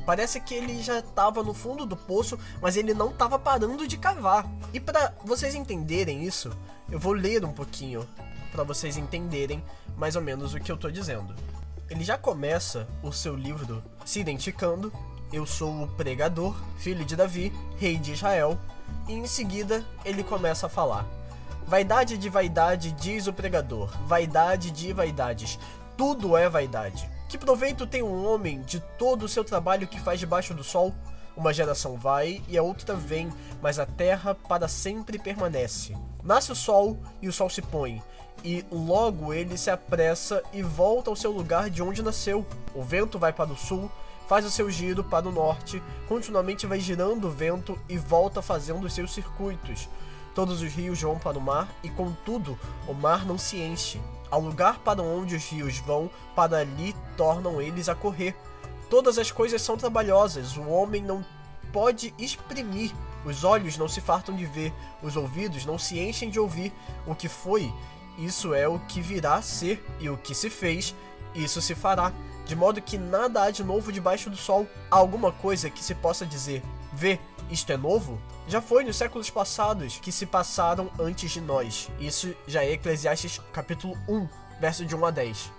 Parece 0.07 0.41
que 0.41 0.55
ele 0.55 0.83
já 0.83 0.99
estava 0.99 1.43
no 1.43 1.55
fundo 1.55 1.85
do 1.85 1.97
poço, 1.97 2.39
mas 2.61 2.77
ele 2.77 2.95
não 2.95 3.11
estava 3.11 3.39
parando 3.39 3.87
de 3.87 3.97
cavar. 3.97 4.51
E 4.73 4.81
para 4.81 5.15
vocês 5.25 5.55
entenderem 5.55 6.25
isso, 6.25 6.51
eu 6.91 6.99
vou 6.99 7.13
ler 7.13 7.45
um 7.45 7.53
pouquinho 7.53 8.07
para 8.51 8.65
vocês 8.65 8.97
entenderem 8.97 9.63
mais 9.97 10.17
ou 10.17 10.23
menos 10.23 10.55
o 10.55 10.61
que 10.61 10.71
eu 10.71 10.77
estou 10.77 10.91
dizendo. 10.91 11.35
Ele 11.89 12.05
já 12.05 12.17
começa 12.17 12.89
o 13.03 13.13
seu 13.13 13.37
livro 13.37 13.83
se 14.05 14.21
identificando: 14.21 14.93
Eu 15.33 15.45
sou 15.45 15.85
o 15.85 15.89
pregador, 15.89 16.55
filho 16.79 17.05
de 17.05 17.17
Davi, 17.17 17.53
rei 17.79 17.97
de 17.97 18.13
Israel. 18.13 18.59
E 19.09 19.13
em 19.13 19.27
seguida 19.27 19.85
ele 20.05 20.25
começa 20.25 20.67
a 20.67 20.71
falar: 20.71 21.07
Vaidade 21.67 22.17
de 22.17 22.29
vaidade, 22.29 22.93
diz 22.93 23.27
o 23.27 23.33
pregador, 23.33 23.91
vaidade 24.07 24.71
de 24.71 24.93
vaidades, 24.93 25.59
tudo 25.97 26.37
é 26.37 26.49
vaidade. 26.49 27.09
Que 27.31 27.39
proveito 27.39 27.87
tem 27.87 28.03
um 28.03 28.27
homem 28.27 28.61
de 28.63 28.81
todo 28.99 29.23
o 29.23 29.29
seu 29.29 29.45
trabalho 29.45 29.87
que 29.87 30.01
faz 30.01 30.19
debaixo 30.19 30.53
do 30.53 30.65
sol? 30.65 30.93
Uma 31.37 31.53
geração 31.53 31.97
vai 31.97 32.43
e 32.49 32.59
a 32.59 32.63
outra 32.63 32.97
vem, 32.97 33.33
mas 33.63 33.79
a 33.79 33.87
terra 33.87 34.35
para 34.35 34.67
sempre 34.67 35.17
permanece. 35.17 35.97
Nasce 36.25 36.51
o 36.51 36.57
sol 36.57 36.99
e 37.23 37.29
o 37.29 37.33
sol 37.33 37.49
se 37.49 37.63
põe, 37.63 38.03
e 38.43 38.65
logo 38.69 39.33
ele 39.33 39.57
se 39.57 39.71
apressa 39.71 40.43
e 40.53 40.61
volta 40.61 41.09
ao 41.09 41.15
seu 41.15 41.31
lugar 41.31 41.71
de 41.71 41.81
onde 41.81 42.03
nasceu. 42.03 42.45
O 42.75 42.83
vento 42.83 43.17
vai 43.17 43.33
para 43.33 43.53
o 43.53 43.57
sul, 43.57 43.89
faz 44.29 44.45
o 44.45 44.51
seu 44.51 44.69
giro 44.69 45.05
para 45.05 45.29
o 45.29 45.33
norte, 45.33 45.81
continuamente 46.09 46.67
vai 46.67 46.81
girando 46.81 47.29
o 47.29 47.31
vento 47.31 47.79
e 47.89 47.97
volta 47.97 48.43
fazendo 48.43 48.83
os 48.89 48.93
seus 48.93 49.15
circuitos. 49.15 49.89
Todos 50.35 50.63
os 50.63 50.73
rios 50.73 51.01
vão 51.01 51.17
para 51.17 51.39
o 51.39 51.41
mar 51.41 51.69
e, 51.85 51.89
contudo, 51.91 52.59
o 52.89 52.93
mar 52.93 53.25
não 53.25 53.39
se 53.39 53.57
enche. 53.57 54.01
Ao 54.31 54.41
lugar 54.41 54.79
para 54.79 55.03
onde 55.03 55.35
os 55.35 55.45
rios 55.51 55.79
vão, 55.79 56.11
para 56.37 56.59
ali 56.59 56.95
tornam 57.17 57.61
eles 57.61 57.89
a 57.89 57.95
correr. 57.95 58.37
Todas 58.89 59.19
as 59.19 59.31
coisas 59.31 59.63
são 59.63 59.77
trabalhosas, 59.77 60.57
o 60.57 60.69
homem 60.69 61.03
não 61.03 61.25
pode 61.73 62.15
exprimir, 62.19 62.93
os 63.25 63.45
olhos 63.45 63.77
não 63.77 63.89
se 63.89 64.01
fartam 64.01 64.35
de 64.35 64.47
ver, 64.47 64.73
os 65.03 65.17
ouvidos 65.17 65.65
não 65.65 65.79
se 65.79 65.99
enchem 65.99 66.31
de 66.31 66.39
ouvir. 66.39 66.73
O 67.07 67.15
que 67.15 67.29
foi, 67.29 67.73
isso 68.19 68.55
é 68.55 68.67
o 68.67 68.79
que 68.81 69.01
virá 69.01 69.35
a 69.35 69.43
ser, 69.43 69.85
e 70.01 70.09
o 70.09 70.17
que 70.17 70.35
se 70.35 70.51
fez, 70.51 70.95
isso 71.35 71.61
se 71.61 71.75
fará. 71.75 72.13
De 72.47 72.57
modo 72.57 72.83
que 72.83 72.99
nada 72.99 73.43
há 73.43 73.51
de 73.51 73.63
novo 73.63 73.93
debaixo 73.93 74.29
do 74.29 74.37
sol. 74.37 74.67
Há 74.91 74.97
alguma 74.97 75.31
coisa 75.31 75.71
que 75.71 75.85
se 75.85 75.95
possa 75.95 76.27
dizer, 76.27 76.63
vê, 76.93 77.19
isto 77.51 77.71
é 77.73 77.77
novo? 77.77 78.21
Já 78.49 78.61
foi 78.61 78.85
nos 78.85 78.97
séculos 78.97 79.31
passados 79.31 79.99
que 79.99 80.11
se 80.11 80.27
passaram 80.27 80.91
antes 80.99 81.31
de 81.31 81.41
nós. 81.41 81.89
Isso 81.99 82.35
já 82.47 82.65
é 82.65 82.73
Eclesiastes 82.73 83.41
capítulo 83.53 83.97
1, 84.09 84.29
verso 84.61 84.85
de 84.85 84.95
1 84.95 85.05
a 85.07 85.11
10. 85.11 85.53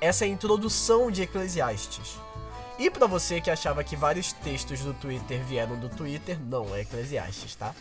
Essa 0.00 0.24
é 0.24 0.28
a 0.28 0.30
introdução 0.30 1.10
de 1.10 1.22
Eclesiastes. 1.22 2.18
E 2.78 2.90
para 2.90 3.06
você 3.06 3.40
que 3.40 3.50
achava 3.50 3.84
que 3.84 3.94
vários 3.94 4.32
textos 4.32 4.80
do 4.80 4.94
Twitter 4.94 5.40
vieram 5.44 5.78
do 5.78 5.88
Twitter, 5.88 6.38
não, 6.40 6.74
é 6.74 6.80
Eclesiastes, 6.80 7.54
tá? 7.54 7.74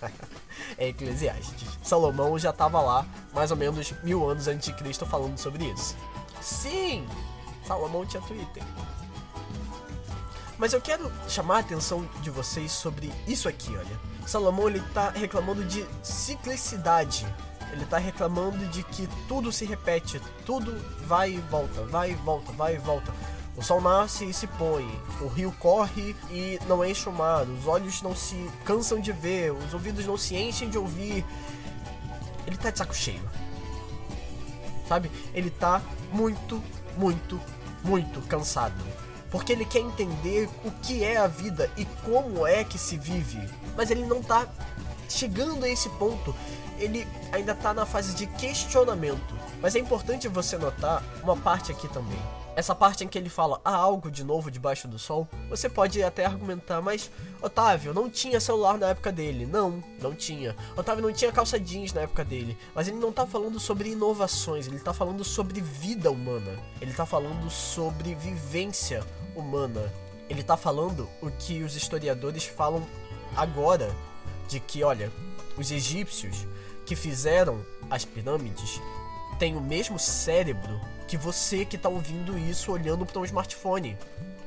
é 0.76 0.88
Eclesiastes. 0.88 1.68
Salomão 1.82 2.38
já 2.38 2.50
estava 2.50 2.80
lá, 2.80 3.06
mais 3.32 3.50
ou 3.50 3.56
menos 3.56 3.92
mil 4.02 4.28
anos 4.28 4.48
antes 4.48 4.66
de 4.66 4.74
Cristo, 4.74 5.06
falando 5.06 5.38
sobre 5.38 5.64
isso. 5.66 5.96
Sim! 6.40 7.06
Salomão 7.64 8.06
tinha 8.06 8.22
Twitter. 8.22 8.62
Mas 10.58 10.72
eu 10.72 10.80
quero 10.80 11.12
chamar 11.28 11.56
a 11.56 11.60
atenção 11.60 12.08
de 12.22 12.30
vocês 12.30 12.72
sobre 12.72 13.12
isso 13.26 13.48
aqui, 13.48 13.76
olha. 13.76 14.00
Salomão 14.26 14.68
ele 14.68 14.80
tá 14.94 15.10
reclamando 15.10 15.64
de 15.64 15.86
ciclicidade. 16.02 17.26
Ele 17.72 17.84
tá 17.84 17.98
reclamando 17.98 18.66
de 18.68 18.82
que 18.82 19.06
tudo 19.28 19.52
se 19.52 19.64
repete, 19.64 20.20
tudo 20.46 20.74
vai 21.06 21.32
e 21.32 21.38
volta, 21.38 21.84
vai 21.84 22.12
e 22.12 22.14
volta, 22.14 22.52
vai 22.52 22.76
e 22.76 22.78
volta. 22.78 23.12
O 23.54 23.62
sol 23.62 23.80
nasce 23.80 24.24
e 24.24 24.34
se 24.34 24.46
põe, 24.46 24.86
o 25.20 25.28
rio 25.28 25.52
corre 25.58 26.14
e 26.30 26.58
não 26.66 26.84
enche 26.84 27.08
o 27.08 27.12
mar, 27.12 27.46
os 27.46 27.66
olhos 27.66 28.02
não 28.02 28.14
se 28.14 28.36
cansam 28.64 29.00
de 29.00 29.12
ver, 29.12 29.52
os 29.52 29.72
ouvidos 29.72 30.06
não 30.06 30.16
se 30.16 30.36
enchem 30.36 30.68
de 30.70 30.78
ouvir. 30.78 31.24
Ele 32.46 32.56
tá 32.56 32.70
de 32.70 32.78
saco 32.78 32.94
cheio. 32.94 33.22
Sabe? 34.88 35.10
Ele 35.34 35.50
tá 35.50 35.82
muito, 36.12 36.62
muito, 36.96 37.40
muito 37.84 38.20
cansado 38.28 38.74
porque 39.36 39.52
ele 39.52 39.66
quer 39.66 39.80
entender 39.80 40.48
o 40.64 40.70
que 40.70 41.04
é 41.04 41.18
a 41.18 41.26
vida 41.26 41.70
e 41.76 41.84
como 42.06 42.46
é 42.46 42.64
que 42.64 42.78
se 42.78 42.96
vive. 42.96 43.46
Mas 43.76 43.90
ele 43.90 44.06
não 44.06 44.22
tá 44.22 44.48
chegando 45.10 45.62
a 45.62 45.68
esse 45.68 45.90
ponto. 45.90 46.34
Ele 46.78 47.06
ainda 47.30 47.54
tá 47.54 47.74
na 47.74 47.84
fase 47.84 48.14
de 48.14 48.26
questionamento. 48.26 49.34
Mas 49.60 49.76
é 49.76 49.78
importante 49.78 50.26
você 50.26 50.56
notar 50.56 51.04
uma 51.22 51.36
parte 51.36 51.70
aqui 51.70 51.86
também. 51.86 52.18
Essa 52.56 52.74
parte 52.74 53.04
em 53.04 53.08
que 53.08 53.18
ele 53.18 53.28
fala 53.28 53.60
há 53.62 53.74
algo 53.74 54.10
de 54.10 54.24
novo 54.24 54.50
debaixo 54.50 54.88
do 54.88 54.98
sol, 54.98 55.28
você 55.50 55.68
pode 55.68 56.02
até 56.02 56.24
argumentar, 56.24 56.80
mas 56.80 57.10
Otávio 57.42 57.92
não 57.92 58.08
tinha 58.08 58.40
celular 58.40 58.78
na 58.78 58.88
época 58.88 59.12
dele. 59.12 59.44
Não, 59.44 59.84
não 60.00 60.14
tinha. 60.14 60.56
Otávio 60.74 61.02
não 61.02 61.12
tinha 61.12 61.30
calça 61.30 61.60
jeans 61.60 61.92
na 61.92 62.00
época 62.00 62.24
dele. 62.24 62.56
Mas 62.74 62.88
ele 62.88 62.96
não 62.96 63.12
tá 63.12 63.26
falando 63.26 63.60
sobre 63.60 63.90
inovações, 63.90 64.66
ele 64.66 64.78
tá 64.78 64.94
falando 64.94 65.22
sobre 65.22 65.60
vida 65.60 66.10
humana. 66.10 66.58
Ele 66.80 66.94
tá 66.94 67.04
falando 67.04 67.50
sobre 67.50 68.14
vivência 68.14 69.04
humana. 69.36 69.92
Ele 70.28 70.42
tá 70.42 70.56
falando 70.56 71.08
o 71.22 71.30
que 71.30 71.62
os 71.62 71.76
historiadores 71.76 72.44
falam 72.44 72.84
agora, 73.36 73.94
de 74.48 74.58
que, 74.58 74.82
olha, 74.82 75.12
os 75.56 75.70
egípcios 75.70 76.46
que 76.84 76.96
fizeram 76.96 77.64
as 77.90 78.04
pirâmides 78.04 78.80
têm 79.38 79.56
o 79.56 79.60
mesmo 79.60 79.98
cérebro 79.98 80.80
que 81.06 81.16
você 81.16 81.64
que 81.64 81.76
está 81.76 81.88
ouvindo 81.88 82.38
isso 82.38 82.72
olhando 82.72 83.06
para 83.06 83.20
um 83.20 83.24
smartphone. 83.24 83.96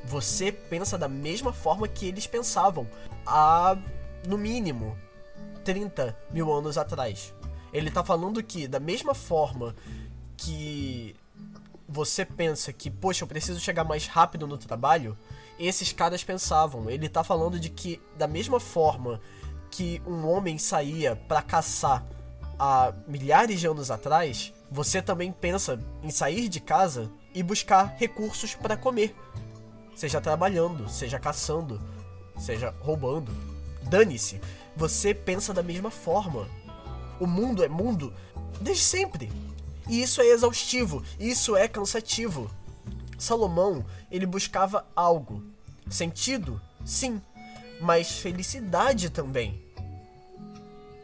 Você 0.04 0.50
pensa 0.52 0.98
da 0.98 1.08
mesma 1.08 1.52
forma 1.52 1.88
que 1.88 2.06
eles 2.06 2.26
pensavam 2.26 2.86
há, 3.26 3.76
no 4.26 4.36
mínimo, 4.36 4.96
30 5.64 6.16
mil 6.30 6.52
anos 6.52 6.76
atrás. 6.76 7.32
Ele 7.72 7.90
tá 7.90 8.04
falando 8.04 8.42
que, 8.42 8.66
da 8.66 8.80
mesma 8.80 9.14
forma 9.14 9.74
que 10.36 11.14
você 11.90 12.24
pensa 12.24 12.72
que, 12.72 12.88
poxa, 12.88 13.24
eu 13.24 13.28
preciso 13.28 13.58
chegar 13.58 13.82
mais 13.82 14.06
rápido 14.06 14.46
no 14.46 14.56
trabalho, 14.56 15.18
esses 15.58 15.92
caras 15.92 16.22
pensavam. 16.22 16.88
Ele 16.88 17.08
tá 17.08 17.24
falando 17.24 17.58
de 17.58 17.68
que, 17.68 18.00
da 18.16 18.28
mesma 18.28 18.60
forma 18.60 19.20
que 19.70 20.00
um 20.06 20.26
homem 20.28 20.56
saía 20.56 21.16
para 21.16 21.42
caçar 21.42 22.06
há 22.56 22.92
milhares 23.08 23.58
de 23.58 23.66
anos 23.66 23.90
atrás, 23.90 24.54
você 24.70 25.02
também 25.02 25.32
pensa 25.32 25.80
em 26.02 26.10
sair 26.10 26.48
de 26.48 26.60
casa 26.60 27.10
e 27.34 27.42
buscar 27.42 27.96
recursos 27.98 28.54
para 28.54 28.76
comer. 28.76 29.14
Seja 29.96 30.20
trabalhando, 30.20 30.88
seja 30.88 31.18
caçando, 31.18 31.80
seja 32.38 32.72
roubando. 32.80 33.32
Dane-se, 33.82 34.40
você 34.76 35.12
pensa 35.12 35.52
da 35.52 35.62
mesma 35.62 35.90
forma. 35.90 36.46
O 37.18 37.26
mundo 37.26 37.64
é 37.64 37.68
mundo 37.68 38.14
desde 38.60 38.84
sempre. 38.84 39.30
E 39.90 40.00
isso 40.00 40.22
é 40.22 40.26
exaustivo, 40.28 41.02
isso 41.18 41.56
é 41.56 41.66
cansativo. 41.66 42.48
Salomão, 43.18 43.84
ele 44.08 44.24
buscava 44.24 44.86
algo. 44.94 45.42
Sentido? 45.90 46.60
Sim, 46.86 47.20
mas 47.80 48.12
felicidade 48.12 49.10
também. 49.10 49.60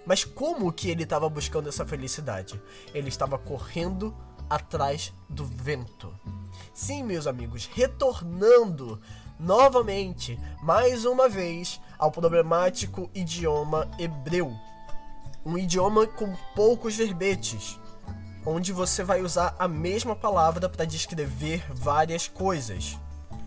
Mas 0.06 0.24
como 0.24 0.72
que 0.72 0.88
ele 0.88 1.02
estava 1.02 1.28
buscando 1.28 1.68
essa 1.68 1.84
felicidade? 1.84 2.62
Ele 2.94 3.08
estava 3.08 3.36
correndo 3.36 4.16
atrás 4.48 5.12
do 5.28 5.44
vento. 5.44 6.14
Sim, 6.72 7.02
meus 7.02 7.26
amigos, 7.26 7.66
retornando 7.66 9.02
novamente, 9.36 10.38
mais 10.62 11.04
uma 11.04 11.28
vez, 11.28 11.80
ao 11.98 12.12
problemático 12.12 13.10
idioma 13.12 13.90
hebreu. 13.98 14.56
Um 15.44 15.58
idioma 15.58 16.06
com 16.06 16.32
poucos 16.54 16.94
verbetes, 16.94 17.80
onde 18.46 18.72
você 18.72 19.02
vai 19.02 19.20
usar 19.20 19.56
a 19.58 19.66
mesma 19.66 20.14
palavra 20.14 20.68
para 20.68 20.84
descrever 20.84 21.64
várias 21.74 22.28
coisas. 22.28 22.96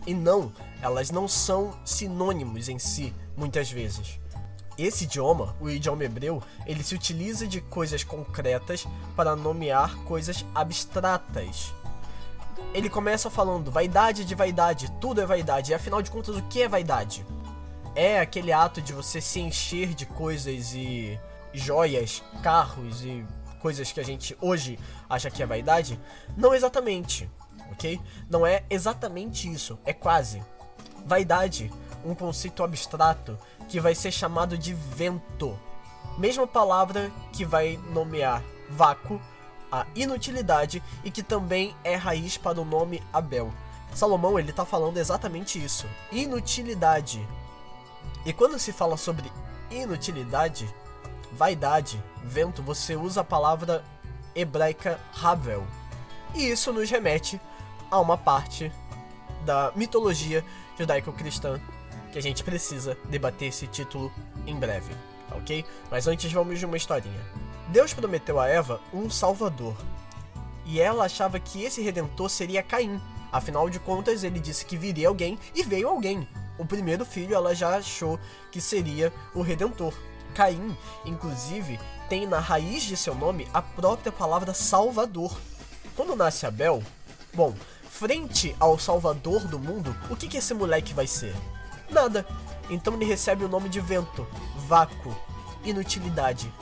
E 0.06 0.14
não, 0.14 0.52
elas 0.82 1.10
não 1.10 1.28
são 1.28 1.74
sinônimos 1.86 2.68
em 2.68 2.78
si, 2.78 3.14
muitas 3.38 3.72
vezes. 3.72 4.20
Esse 4.78 5.06
idioma, 5.06 5.56
o 5.60 5.70
idioma 5.70 6.04
hebreu, 6.04 6.44
ele 6.66 6.84
se 6.84 6.96
utiliza 6.96 7.48
de 7.48 7.62
coisas 7.62 8.04
concretas 8.04 8.86
para 9.16 9.36
nomear 9.36 9.96
coisas 10.04 10.46
abstratas. 10.54 11.74
Ele 12.74 12.90
começa 12.90 13.30
falando 13.30 13.72
vaidade 13.72 14.26
de 14.26 14.36
vaidade, 14.36 14.92
tudo 15.00 15.22
é 15.22 15.26
vaidade. 15.26 15.72
E 15.72 15.76
afinal 15.76 16.02
de 16.02 16.12
contas, 16.12 16.36
o 16.36 16.44
que 16.44 16.62
é 16.62 16.68
vaidade? 16.68 17.26
É 17.96 18.20
aquele 18.20 18.52
ato 18.52 18.82
de 18.82 18.94
você 18.94 19.20
se 19.20 19.40
encher 19.40 19.94
de 19.94 20.06
coisas 20.06 20.74
e 20.74 21.20
joias, 21.54 22.24
carros 22.42 23.04
e 23.04 23.26
coisas 23.62 23.92
que 23.92 24.00
a 24.00 24.04
gente 24.04 24.38
hoje 24.42 24.80
acha 25.10 25.30
que 25.30 25.44
é 25.44 25.46
vaidade? 25.46 26.00
Não 26.36 26.54
exatamente, 26.54 27.30
ok? 27.72 28.00
Não 28.30 28.46
é 28.46 28.64
exatamente 28.70 29.52
isso, 29.52 29.78
é 29.86 29.94
quase. 29.94 30.44
Vaidade, 31.06 31.72
um 32.04 32.16
conceito 32.16 32.64
abstrato 32.64 33.38
que 33.68 33.80
vai 33.80 33.94
ser 33.94 34.12
chamado 34.12 34.58
de 34.58 34.74
vento. 34.74 35.58
Mesma 36.18 36.48
palavra 36.48 37.12
que 37.32 37.46
vai 37.46 37.80
nomear 37.94 38.44
vácuo, 38.70 39.22
a 39.72 39.86
inutilidade 39.96 40.82
e 41.04 41.12
que 41.12 41.22
também 41.22 41.76
é 41.84 41.96
raiz 41.96 42.38
para 42.38 42.60
o 42.60 42.66
nome 42.66 43.04
Abel. 43.14 43.54
Salomão 43.94 44.40
ele 44.40 44.52
está 44.52 44.66
falando 44.66 44.98
exatamente 44.98 45.64
isso, 45.64 45.88
inutilidade. 46.12 47.28
E 48.26 48.34
quando 48.34 48.60
se 48.60 48.72
fala 48.72 48.98
sobre 48.98 49.32
inutilidade, 49.72 50.68
vaidade, 51.32 52.02
vento, 52.24 52.62
você 52.62 52.96
usa 52.96 53.22
a 53.22 53.24
palavra 53.24 53.84
hebraica 54.36 55.00
Havel. 55.22 55.66
E 56.36 56.50
isso 56.50 56.72
nos 56.72 56.90
remete 56.90 57.40
a 57.90 58.00
uma 58.00 58.18
parte 58.18 58.72
da 59.46 59.72
mitologia 59.76 60.44
judaico-cristã 60.78 61.60
que 62.12 62.18
a 62.18 62.22
gente 62.22 62.44
precisa 62.44 62.98
debater 63.10 63.50
esse 63.50 63.68
título 63.68 64.12
em 64.46 64.56
breve, 64.56 64.92
ok? 65.32 65.66
Mas 65.92 66.08
antes 66.08 66.32
vamos 66.32 66.60
de 66.60 66.66
uma 66.66 66.78
historinha. 66.78 67.22
Deus 67.70 67.94
prometeu 67.94 68.40
a 68.40 68.48
Eva 68.48 68.82
um 68.94 69.10
salvador, 69.10 69.76
e 70.66 70.80
ela 70.80 71.06
achava 71.06 71.40
que 71.40 71.64
esse 71.64 71.82
redentor 71.82 72.30
seria 72.30 72.62
Caim. 72.62 73.02
Afinal 73.32 73.70
de 73.70 73.80
contas, 73.80 74.24
ele 74.24 74.40
disse 74.40 74.66
que 74.66 74.78
viria 74.78 75.08
alguém 75.08 75.38
e 75.56 75.64
veio 75.64 75.88
alguém. 75.88 76.28
O 76.60 76.66
primeiro 76.66 77.06
filho 77.06 77.36
ela 77.36 77.56
já 77.56 77.78
achou 77.78 78.20
que 78.52 78.62
seria 78.62 79.12
o 79.34 79.42
redentor. 79.42 79.94
Caim, 80.34 80.78
inclusive, 81.06 81.80
tem 82.08 82.26
na 82.26 82.40
raiz 82.40 82.84
de 82.84 82.98
seu 82.98 83.14
nome 83.14 83.48
a 83.54 83.62
própria 83.62 84.12
palavra 84.12 84.54
Salvador. 84.54 85.38
Quando 85.96 86.16
nasce 86.16 86.46
Abel, 86.46 86.84
bom, 87.34 87.54
frente 87.90 88.56
ao 88.60 88.80
Salvador 88.80 89.42
do 89.42 89.60
mundo, 89.60 89.96
o 90.10 90.16
que, 90.16 90.28
que 90.28 90.38
esse 90.38 90.54
moleque 90.54 90.94
vai 90.94 91.08
ser? 91.08 91.36
Nada. 91.90 92.26
Então 92.70 92.94
ele 92.94 93.06
recebe 93.06 93.44
o 93.44 93.50
nome 93.50 93.68
de 93.68 93.80
vento, 93.80 94.26
vácuo, 94.68 95.16
inutilidade, 95.64 96.54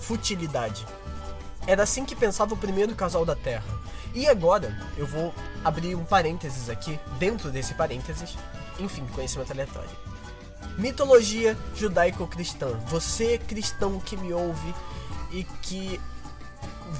futilidade. 0.00 0.86
Era 1.66 1.82
assim 1.82 2.04
que 2.04 2.14
pensava 2.14 2.54
o 2.54 2.58
primeiro 2.58 2.94
casal 2.94 3.24
da 3.24 3.34
Terra. 3.34 3.64
E 4.14 4.28
agora 4.28 4.76
eu 4.96 5.06
vou 5.06 5.34
abrir 5.64 5.94
um 5.94 6.04
parênteses 6.04 6.70
aqui, 6.70 6.98
dentro 7.18 7.50
desse 7.50 7.74
parênteses, 7.74 8.36
enfim, 8.78 9.06
conhecimento 9.14 9.52
aleatório. 9.52 9.90
Mitologia 10.78 11.56
judaico-cristã. 11.74 12.68
Você, 12.86 13.38
cristão 13.38 13.98
que 13.98 14.16
me 14.16 14.32
ouve 14.32 14.74
e 15.30 15.44
que 15.62 16.00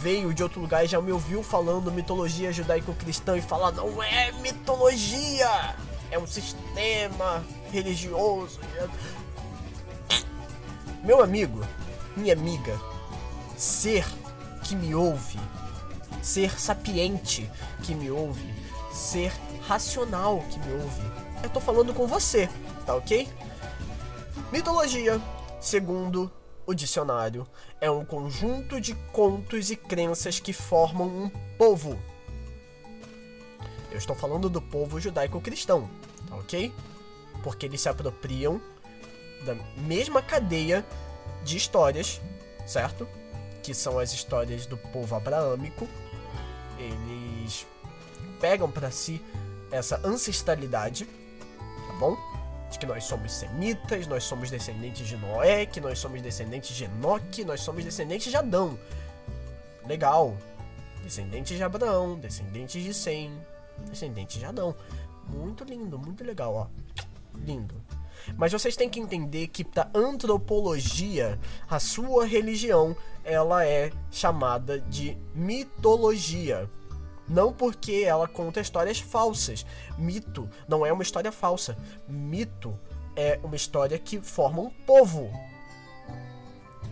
veio 0.01 0.35
de 0.35 0.43
outro 0.43 0.61
lugar 0.61 0.85
e 0.85 0.89
já 0.89 1.01
me 1.01 1.13
ouviu 1.13 1.43
falando 1.43 1.93
mitologia 1.93 2.53
judaico-cristã 2.53 3.37
e 3.37 3.43
fala: 3.43 3.71
não 3.71 4.03
é 4.03 4.33
mitologia! 4.33 5.77
é 6.11 6.19
um 6.19 6.27
sistema 6.27 7.45
religioso. 7.71 8.61
Meu 11.03 11.23
amigo, 11.23 11.61
minha 12.17 12.33
amiga, 12.33 12.79
ser 13.57 14.05
que 14.65 14.75
me 14.75 14.95
ouve, 14.95 15.39
ser 16.23 16.59
sapiente 16.59 17.51
que 17.83 17.95
me 17.95 18.11
ouve, 18.11 18.53
ser 18.93 19.33
racional 19.67 20.43
que 20.51 20.59
me 20.61 20.73
ouve, 20.75 21.03
eu 21.43 21.51
tô 21.51 21.61
falando 21.61 21.95
com 21.95 22.07
você, 22.07 22.49
tá 22.85 22.95
ok? 22.95 23.29
Mitologia, 24.53 25.21
segundo 25.61 26.31
o 26.67 26.75
dicionário, 26.75 27.47
é 27.81 27.91
um 27.91 28.05
conjunto 28.05 28.81
de 28.81 28.95
contos 29.13 29.71
e 29.71 29.77
crenças 29.77 30.41
que 30.41 30.53
formam 30.53 31.07
um 31.07 31.29
povo 31.59 31.99
eu 33.97 33.99
estou 33.99 34.15
falando 34.15 34.51
do 34.51 34.61
povo 34.61 35.01
judaico-cristão, 35.01 35.89
tá 36.29 36.37
ok? 36.37 36.71
Porque 37.43 37.65
eles 37.65 37.81
se 37.81 37.89
apropriam 37.89 38.61
da 39.47 39.55
mesma 39.79 40.21
cadeia 40.21 40.85
de 41.43 41.57
histórias, 41.57 42.21
certo? 42.67 43.09
Que 43.63 43.73
são 43.73 43.99
as 43.99 44.13
histórias 44.13 44.67
do 44.67 44.77
povo 44.77 45.15
abraâmico. 45.15 45.89
Eles 46.79 47.67
pegam 48.39 48.71
para 48.71 48.91
si 48.91 49.25
essa 49.71 49.99
ancestralidade, 50.07 51.07
tá 51.07 51.93
bom? 51.99 52.36
De 52.77 52.81
que 52.81 52.85
nós 52.85 53.05
somos 53.05 53.33
semitas, 53.33 54.07
nós 54.07 54.23
somos 54.25 54.51
descendentes 54.51 55.09
de 55.09 55.17
Noé, 55.17 55.65
que 55.65 55.81
nós 55.81 55.99
somos 55.99 56.21
descendentes 56.21 56.77
de 56.77 56.85
Enoque, 56.85 57.43
nós 57.43 57.63
somos 57.63 57.83
descendentes 57.83 58.31
de 58.31 58.37
Adão. 58.37 58.79
Legal. 59.87 60.37
Descendentes 61.03 61.57
de 61.57 61.63
Abraão, 61.63 62.19
descendentes 62.19 62.85
de 62.85 62.93
Sem, 62.93 63.33
Descendente 63.89 64.39
já 64.39 64.53
não. 64.53 64.75
Muito 65.27 65.65
lindo, 65.65 65.99
muito 65.99 66.23
legal, 66.23 66.55
ó. 66.55 66.67
Lindo. 67.35 67.75
Mas 68.37 68.53
vocês 68.53 68.77
têm 68.77 68.91
que 68.91 69.01
entender 69.01 69.47
que 69.49 69.65
da 69.65 69.89
antropologia, 69.95 71.39
a 71.71 71.81
sua 71.81 72.27
religião, 72.27 72.95
ela 73.25 73.65
é 73.65 73.91
chamada 74.11 74.79
de 74.79 75.17
mitologia. 75.35 76.69
Não 77.29 77.53
porque 77.53 78.05
ela 78.07 78.29
conta 78.29 78.61
histórias 78.61 79.01
falsas. 79.01 79.67
Mito 79.99 80.49
não 80.69 80.87
é 80.87 80.93
uma 80.93 81.03
história 81.03 81.33
falsa. 81.33 81.77
Mito 82.09 82.79
é 83.17 83.41
uma 83.43 83.57
história 83.57 83.99
que 83.99 84.21
forma 84.21 84.61
um 84.61 84.71
povo. 84.71 85.31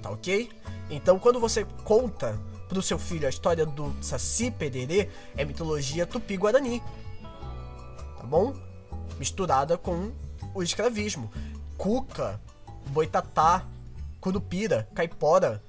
Tá 0.02 0.10
ok? 0.10 0.50
Então 0.90 1.18
quando 1.18 1.38
você 1.38 1.64
conta 1.84 2.38
pro 2.68 2.82
seu 2.82 2.98
filho 2.98 3.26
a 3.26 3.30
história 3.30 3.64
do 3.64 3.94
Saci 4.02 4.50
Pererê 4.50 5.08
é 5.36 5.44
mitologia 5.44 6.06
tupi-guarani. 6.06 6.82
Tá 8.16 8.24
bom? 8.24 8.54
Misturada 9.18 9.78
com 9.78 10.12
o 10.54 10.62
escravismo. 10.62 11.30
Cuca, 11.76 12.40
boitatá, 12.88 13.66
Curupira, 14.20 14.88
Caipora, 14.94 15.62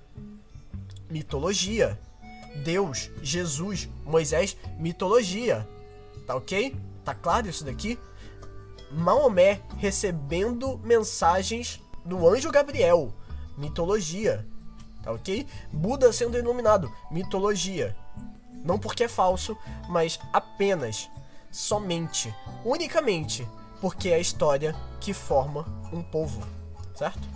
mitologia. 1.09 1.99
Deus, 2.63 3.09
Jesus, 3.21 3.89
Moisés, 4.03 4.57
mitologia. 4.77 5.67
Tá 6.25 6.35
ok? 6.35 6.75
Tá 7.03 7.13
claro 7.13 7.47
isso 7.47 7.63
daqui? 7.63 7.99
Maomé 8.91 9.61
recebendo 9.77 10.77
mensagens 10.83 11.81
do 12.03 12.27
anjo 12.27 12.51
Gabriel, 12.51 13.13
mitologia. 13.57 14.45
Tá 15.03 15.11
ok? 15.11 15.45
Buda 15.71 16.11
sendo 16.11 16.37
iluminado, 16.37 16.91
mitologia. 17.11 17.95
Não 18.63 18.79
porque 18.79 19.03
é 19.03 19.07
falso, 19.07 19.55
mas 19.87 20.19
apenas, 20.33 21.09
somente, 21.51 22.33
unicamente, 22.63 23.47
porque 23.79 24.09
é 24.09 24.15
a 24.15 24.19
história 24.19 24.75
que 24.99 25.13
forma 25.13 25.65
um 25.93 26.01
povo, 26.01 26.41
certo? 26.95 27.27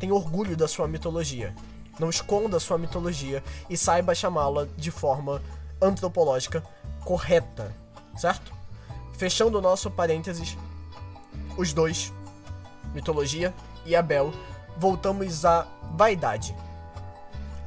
Tenha 0.00 0.14
orgulho 0.14 0.56
da 0.56 0.66
sua 0.66 0.88
mitologia. 0.88 1.54
Não 1.98 2.08
esconda 2.10 2.58
sua 2.58 2.78
mitologia 2.78 3.42
e 3.68 3.76
saiba 3.76 4.14
chamá-la 4.14 4.66
de 4.76 4.90
forma 4.90 5.42
antropológica 5.80 6.62
correta, 7.04 7.74
certo? 8.16 8.52
Fechando 9.12 9.58
o 9.58 9.62
nosso 9.62 9.90
parênteses, 9.90 10.56
os 11.56 11.72
dois, 11.72 12.12
mitologia 12.94 13.52
e 13.84 13.94
Abel, 13.94 14.32
voltamos 14.76 15.44
à 15.44 15.66
vaidade. 15.94 16.54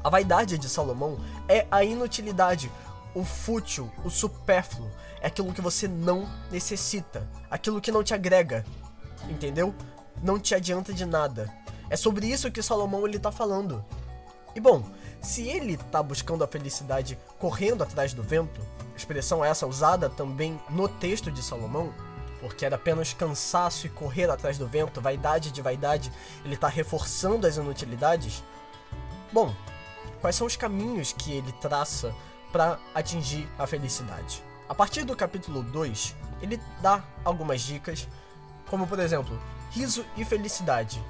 A 0.04 0.10
vaidade 0.10 0.58
de 0.58 0.70
Salomão 0.70 1.18
é 1.48 1.66
a 1.70 1.84
inutilidade, 1.84 2.72
o 3.14 3.24
fútil, 3.24 3.92
o 4.04 4.10
supérfluo, 4.10 4.90
é 5.22 5.28
aquilo 5.28 5.54
que 5.54 5.62
você 5.62 5.88
não 5.88 6.30
necessita, 6.52 7.28
aquilo 7.50 7.82
que 7.82 7.92
não 7.92 8.04
te 8.04 8.14
agrega, 8.14 8.66
entendeu? 9.30 9.74
Não 10.22 10.40
te 10.40 10.54
adianta 10.54 10.94
de 10.94 11.06
nada. 11.06 11.52
É 11.90 11.96
sobre 11.96 12.28
isso 12.28 12.52
que 12.52 12.62
Salomão 12.62 13.08
ele 13.08 13.20
tá 13.20 13.32
falando. 13.32 13.84
E 14.56 14.60
bom, 14.62 14.84
se 15.22 15.50
ele 15.50 15.76
tá 15.76 16.02
buscando 16.02 16.44
a 16.44 16.48
felicidade 16.48 17.20
correndo 17.38 17.84
atrás 17.84 18.13
do 18.13 18.24
vento, 18.24 18.62
expressão 18.96 19.44
essa 19.44 19.68
usada 19.68 20.10
também 20.10 20.60
no 20.70 20.88
texto 20.88 21.30
de 21.30 21.44
Salomão, 21.44 21.94
porque 22.39 22.65
era 22.65 22.78
apenas 22.78 23.13
cansaço 23.13 23.86
e 23.86 23.89
correr 23.89 24.30
atrás 24.30 24.58
do 24.58 24.65
vento, 24.65 25.02
vaidade 25.02 25.52
de 25.52 25.62
vaidade, 25.62 26.12
ele 26.46 26.56
tá 26.56 26.70
reforçando 26.70 27.46
as 27.46 27.58
inutilidades. 27.58 28.41
Bom, 29.34 29.54
quais 30.22 30.38
são 30.38 30.48
os 30.48 30.56
caminhos 30.56 31.12
que 31.12 31.34
ele 31.34 31.52
traça 31.54 32.15
para 32.52 32.80
atingir 32.94 33.50
a 33.60 33.68
felicidade? 33.68 34.41
A 34.70 34.74
partir 34.74 35.04
do 35.04 35.15
capítulo 35.15 35.63
2, 35.63 36.15
ele 36.41 36.62
dá 36.82 37.04
algumas 37.26 37.62
dicas, 37.62 38.08
como 38.70 38.88
por 38.88 39.00
exemplo, 39.00 39.38
riso 39.72 40.06
e 40.15 40.24
felicidade. 40.24 41.04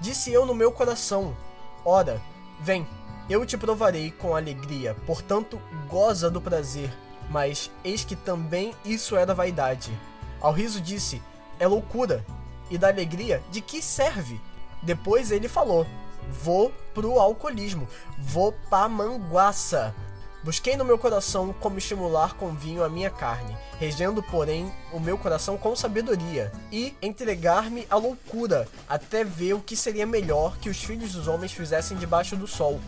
Disse 0.00 0.30
eu 0.32 0.44
no 0.44 0.54
meu 0.54 0.70
coração: 0.70 1.36
Ora, 1.84 2.20
vem, 2.60 2.86
eu 3.28 3.44
te 3.46 3.56
provarei 3.56 4.10
com 4.10 4.34
alegria, 4.34 4.96
portanto, 5.06 5.60
goza 5.88 6.30
do 6.30 6.40
prazer. 6.40 6.92
Mas 7.30 7.70
eis 7.84 8.04
que 8.04 8.16
também 8.16 8.74
isso 8.84 9.16
era 9.16 9.34
vaidade. 9.34 9.92
Ao 10.40 10.52
riso 10.52 10.80
disse: 10.80 11.22
É 11.58 11.66
loucura. 11.66 12.24
E 12.70 12.78
da 12.78 12.88
alegria, 12.88 13.42
de 13.50 13.60
que 13.60 13.80
serve? 13.82 14.40
Depois 14.82 15.30
ele 15.30 15.48
falou: 15.48 15.86
Vou 16.28 16.72
pro 16.94 17.18
alcoolismo, 17.18 17.88
vou 18.18 18.52
pra 18.68 18.88
manguaça. 18.88 19.94
Busquei 20.42 20.74
no 20.74 20.86
meu 20.86 20.96
coração 20.96 21.52
como 21.52 21.76
estimular 21.76 22.34
com 22.34 22.54
vinho 22.54 22.82
a 22.82 22.88
minha 22.88 23.10
carne, 23.10 23.54
regendo, 23.78 24.22
porém, 24.22 24.72
o 24.90 24.98
meu 24.98 25.18
coração 25.18 25.58
com 25.58 25.76
sabedoria, 25.76 26.50
e 26.72 26.96
entregar-me 27.02 27.86
à 27.90 27.96
loucura, 27.96 28.66
até 28.88 29.22
ver 29.22 29.52
o 29.52 29.60
que 29.60 29.76
seria 29.76 30.06
melhor 30.06 30.56
que 30.56 30.70
os 30.70 30.82
filhos 30.82 31.12
dos 31.12 31.28
homens 31.28 31.52
fizessem 31.52 31.94
debaixo 31.98 32.36
do 32.36 32.46
sol, 32.46 32.80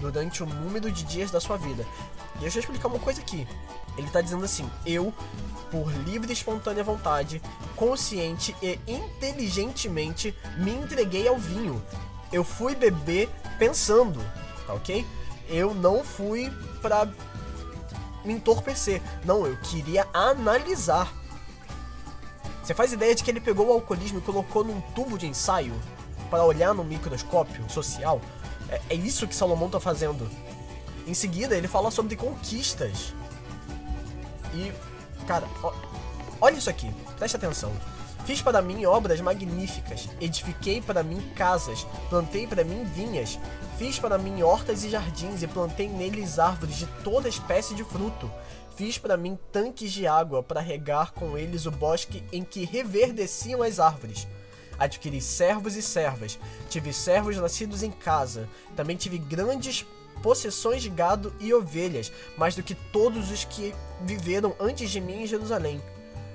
durante 0.00 0.42
o 0.42 0.46
número 0.46 0.90
de 0.90 1.04
dias 1.04 1.30
da 1.30 1.40
sua 1.40 1.56
vida. 1.56 1.86
Deixa 2.40 2.58
eu 2.58 2.60
explicar 2.60 2.88
uma 2.88 2.98
coisa 2.98 3.20
aqui. 3.20 3.46
Ele 3.96 4.08
está 4.08 4.20
dizendo 4.20 4.44
assim: 4.44 4.68
eu, 4.84 5.14
por 5.70 5.88
livre 6.04 6.30
e 6.30 6.32
espontânea 6.32 6.82
vontade, 6.82 7.40
consciente 7.76 8.54
e 8.60 8.78
inteligentemente, 8.86 10.34
me 10.58 10.72
entreguei 10.72 11.28
ao 11.28 11.38
vinho. 11.38 11.80
Eu 12.32 12.42
fui 12.42 12.74
beber 12.74 13.28
pensando, 13.58 14.20
tá 14.66 14.74
ok? 14.74 15.06
Eu 15.48 15.74
não 15.74 16.04
fui 16.04 16.50
pra 16.80 17.08
me 18.24 18.34
entorpecer. 18.34 19.00
Não, 19.24 19.46
eu 19.46 19.56
queria 19.58 20.06
analisar. 20.12 21.12
Você 22.62 22.74
faz 22.74 22.92
ideia 22.92 23.14
de 23.14 23.22
que 23.22 23.30
ele 23.30 23.40
pegou 23.40 23.68
o 23.68 23.72
alcoolismo 23.72 24.18
e 24.18 24.22
colocou 24.22 24.64
num 24.64 24.80
tubo 24.92 25.16
de 25.16 25.26
ensaio 25.26 25.72
para 26.28 26.44
olhar 26.44 26.74
no 26.74 26.82
microscópio 26.82 27.68
social? 27.70 28.20
É, 28.68 28.80
é 28.90 28.94
isso 28.94 29.28
que 29.28 29.34
Salomão 29.34 29.70
tá 29.70 29.78
fazendo. 29.78 30.28
Em 31.06 31.14
seguida, 31.14 31.56
ele 31.56 31.68
fala 31.68 31.90
sobre 31.90 32.16
conquistas. 32.16 33.14
E, 34.52 34.72
cara, 35.26 35.46
ó, 35.62 35.72
olha 36.40 36.56
isso 36.56 36.68
aqui, 36.68 36.92
preste 37.16 37.36
atenção. 37.36 37.72
Fiz 38.26 38.42
para 38.42 38.60
mim 38.60 38.84
obras 38.86 39.20
magníficas, 39.20 40.08
edifiquei 40.20 40.82
para 40.82 41.00
mim 41.04 41.20
casas, 41.36 41.86
plantei 42.10 42.44
para 42.44 42.64
mim 42.64 42.82
vinhas, 42.82 43.38
fiz 43.78 44.00
para 44.00 44.18
mim 44.18 44.42
hortas 44.42 44.82
e 44.82 44.90
jardins 44.90 45.44
e 45.44 45.46
plantei 45.46 45.88
neles 45.88 46.40
árvores 46.40 46.74
de 46.74 46.86
toda 47.04 47.28
espécie 47.28 47.72
de 47.72 47.84
fruto. 47.84 48.28
Fiz 48.74 48.98
para 48.98 49.16
mim 49.16 49.38
tanques 49.52 49.92
de 49.92 50.08
água 50.08 50.42
para 50.42 50.60
regar 50.60 51.12
com 51.12 51.38
eles 51.38 51.66
o 51.66 51.70
bosque 51.70 52.20
em 52.32 52.42
que 52.42 52.64
reverdeciam 52.64 53.62
as 53.62 53.78
árvores. 53.78 54.26
Adquiri 54.76 55.20
servos 55.20 55.76
e 55.76 55.80
servas, 55.80 56.36
tive 56.68 56.92
servos 56.92 57.36
nascidos 57.36 57.84
em 57.84 57.92
casa, 57.92 58.48
também 58.74 58.96
tive 58.96 59.18
grandes 59.18 59.86
possessões 60.20 60.82
de 60.82 60.90
gado 60.90 61.32
e 61.38 61.54
ovelhas, 61.54 62.10
mais 62.36 62.56
do 62.56 62.62
que 62.64 62.74
todos 62.74 63.30
os 63.30 63.44
que 63.44 63.72
viveram 64.02 64.52
antes 64.58 64.90
de 64.90 65.00
mim 65.00 65.22
em 65.22 65.26
Jerusalém. 65.28 65.80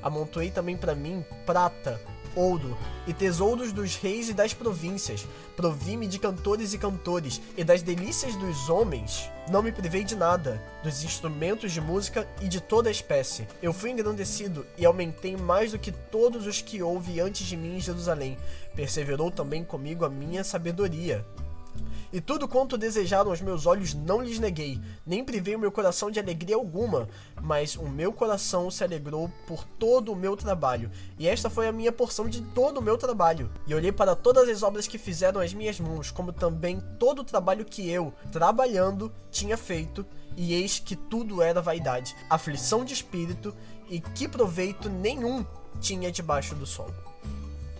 Amontoei 0.01 0.49
também 0.49 0.75
para 0.75 0.95
mim 0.95 1.25
prata, 1.45 1.99
ouro 2.35 2.77
e 3.07 3.13
tesouros 3.13 3.71
dos 3.71 3.95
reis 3.95 4.29
e 4.29 4.33
das 4.33 4.53
províncias. 4.53 5.27
Provi-me 5.55 6.07
de 6.07 6.19
cantores 6.19 6.73
e 6.73 6.77
cantores, 6.77 7.41
e 7.57 7.63
das 7.63 7.81
delícias 7.81 8.35
dos 8.35 8.69
homens 8.69 9.29
não 9.49 9.61
me 9.61 9.71
privei 9.71 10.03
de 10.03 10.15
nada, 10.15 10.61
dos 10.83 11.03
instrumentos 11.03 11.71
de 11.71 11.81
música 11.81 12.27
e 12.39 12.47
de 12.47 12.61
toda 12.61 12.91
espécie. 12.91 13.47
Eu 13.61 13.73
fui 13.73 13.89
engrandecido 13.89 14.65
e 14.77 14.85
aumentei 14.85 15.35
mais 15.35 15.71
do 15.71 15.79
que 15.79 15.91
todos 15.91 16.45
os 16.47 16.61
que 16.61 16.81
houve 16.81 17.19
antes 17.19 17.45
de 17.45 17.57
mim 17.57 17.75
em 17.75 17.81
Jerusalém. 17.81 18.37
Perseverou 18.75 19.29
também 19.29 19.63
comigo 19.63 20.05
a 20.05 20.09
minha 20.09 20.43
sabedoria. 20.43 21.25
E 22.13 22.19
tudo 22.19 22.47
quanto 22.47 22.77
desejaram 22.77 23.31
os 23.31 23.41
meus 23.41 23.65
olhos 23.65 23.93
não 23.93 24.21
lhes 24.21 24.37
neguei, 24.37 24.81
nem 25.05 25.23
privei 25.23 25.55
o 25.55 25.59
meu 25.59 25.71
coração 25.71 26.11
de 26.11 26.19
alegria 26.19 26.55
alguma, 26.55 27.07
mas 27.41 27.77
o 27.77 27.87
meu 27.87 28.11
coração 28.11 28.69
se 28.69 28.83
alegrou 28.83 29.31
por 29.47 29.63
todo 29.63 30.11
o 30.11 30.15
meu 30.15 30.35
trabalho, 30.35 30.91
e 31.17 31.27
esta 31.27 31.49
foi 31.49 31.67
a 31.67 31.71
minha 31.71 31.91
porção 31.91 32.27
de 32.27 32.41
todo 32.41 32.79
o 32.79 32.81
meu 32.81 32.97
trabalho. 32.97 33.49
E 33.65 33.73
olhei 33.73 33.93
para 33.93 34.13
todas 34.13 34.49
as 34.49 34.61
obras 34.61 34.87
que 34.87 34.97
fizeram 34.97 35.39
as 35.39 35.53
minhas 35.53 35.79
mãos, 35.79 36.11
como 36.11 36.33
também 36.33 36.81
todo 36.99 37.19
o 37.19 37.25
trabalho 37.25 37.63
que 37.63 37.89
eu, 37.89 38.13
trabalhando, 38.29 39.11
tinha 39.31 39.55
feito, 39.55 40.05
e 40.35 40.53
eis 40.53 40.79
que 40.79 40.95
tudo 40.95 41.41
era 41.41 41.61
vaidade, 41.61 42.15
aflição 42.29 42.83
de 42.83 42.93
espírito, 42.93 43.55
e 43.89 43.99
que 43.99 44.27
proveito 44.27 44.89
nenhum 44.89 45.45
tinha 45.79 46.11
debaixo 46.11 46.55
do 46.55 46.65
sol. 46.65 46.89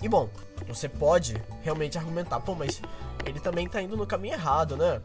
E 0.01 0.09
bom, 0.09 0.29
você 0.67 0.89
pode 0.89 1.41
realmente 1.61 1.97
argumentar, 1.97 2.39
pô, 2.39 2.55
mas 2.55 2.81
ele 3.25 3.39
também 3.39 3.67
tá 3.67 3.81
indo 3.81 3.95
no 3.95 4.07
caminho 4.07 4.33
errado, 4.33 4.75
né? 4.75 5.01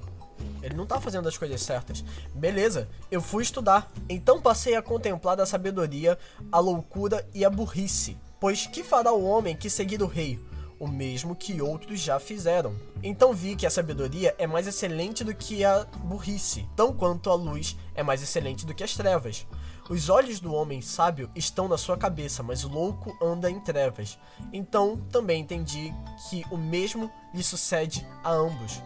Ele 0.63 0.75
não 0.75 0.87
tá 0.87 1.01
fazendo 1.01 1.29
as 1.29 1.37
coisas 1.37 1.63
certas. 1.63 2.05
Beleza, 2.35 2.89
eu 3.11 3.21
fui 3.21 3.43
estudar. 3.43 3.91
Então 4.09 4.41
passei 4.41 4.75
a 4.75 4.83
contemplar 4.83 5.41
a 5.41 5.47
sabedoria, 5.47 6.19
a 6.51 6.59
loucura 6.59 7.27
e 7.35 7.45
a 7.45 7.51
burrice. 7.51 8.17
Pois 8.41 8.67
que 8.67 8.83
fará 8.83 9.13
o 9.13 9.25
homem 9.25 9.57
que 9.57 9.71
seguir 9.71 10.03
o 10.03 10.07
rei? 10.07 10.39
O 10.79 10.87
mesmo 10.87 11.35
que 11.35 11.63
outros 11.63 12.01
já 12.01 12.21
fizeram. 12.21 12.75
Então 13.03 13.33
vi 13.33 13.57
que 13.57 13.67
a 13.67 13.71
sabedoria 13.71 14.35
é 14.39 14.47
mais 14.47 14.67
excelente 14.67 15.25
do 15.25 15.35
que 15.35 15.65
a 15.65 15.85
burrice, 16.05 16.69
tão 16.77 16.93
quanto 16.93 17.31
a 17.31 17.35
luz 17.35 17.77
é 17.95 18.03
mais 18.03 18.23
excelente 18.23 18.67
do 18.67 18.75
que 18.75 18.85
as 18.85 18.95
trevas. 18.95 19.47
Os 19.89 20.09
olhos 20.09 20.41
do 20.41 20.53
homem 20.53 20.83
sábio 20.83 21.31
estão 21.33 21.69
na 21.69 21.79
sua 21.79 21.97
cabeça, 21.97 22.43
mas 22.43 22.65
o 22.65 22.69
louco 22.69 23.17
anda 23.23 23.49
em 23.49 23.61
trevas. 23.61 24.19
Então 24.53 24.97
também 25.13 25.41
entendi 25.41 25.95
que 26.29 26.45
o 26.51 26.57
mesmo 26.57 27.11
lhe 27.33 27.43
sucede 27.43 28.05
a 28.25 28.33
ambos. 28.33 28.83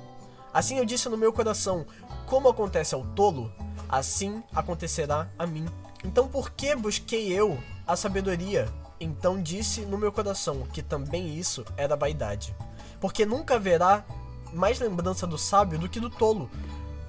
Assim 0.53 0.77
eu 0.77 0.85
disse 0.85 1.09
no 1.09 1.17
meu 1.17 1.33
coração: 1.33 1.87
como 2.27 2.51
acontece 2.51 2.95
ao 2.95 3.03
tolo, 3.03 3.51
assim 3.89 4.43
acontecerá 4.55 5.27
a 5.39 5.47
mim. 5.47 5.67
Então 6.05 6.29
por 6.29 6.51
que 6.51 6.77
busquei 6.77 7.33
eu 7.33 7.59
a 7.87 7.97
sabedoria? 7.97 8.69
Então 9.01 9.43
disse 9.43 9.81
no 9.87 9.97
meu 9.97 10.13
coração 10.13 10.67
que 10.71 10.83
também 10.83 11.35
isso 11.35 11.65
era 11.79 11.97
vaidade. 11.97 12.55
Porque 13.01 13.25
nunca 13.25 13.55
haverá 13.55 14.05
mais 14.53 14.79
lembrança 14.79 15.27
do 15.27 15.39
sábio 15.39 15.79
do 15.79 15.89
que 15.89 15.99
do 15.99 16.11
tolo, 16.11 16.51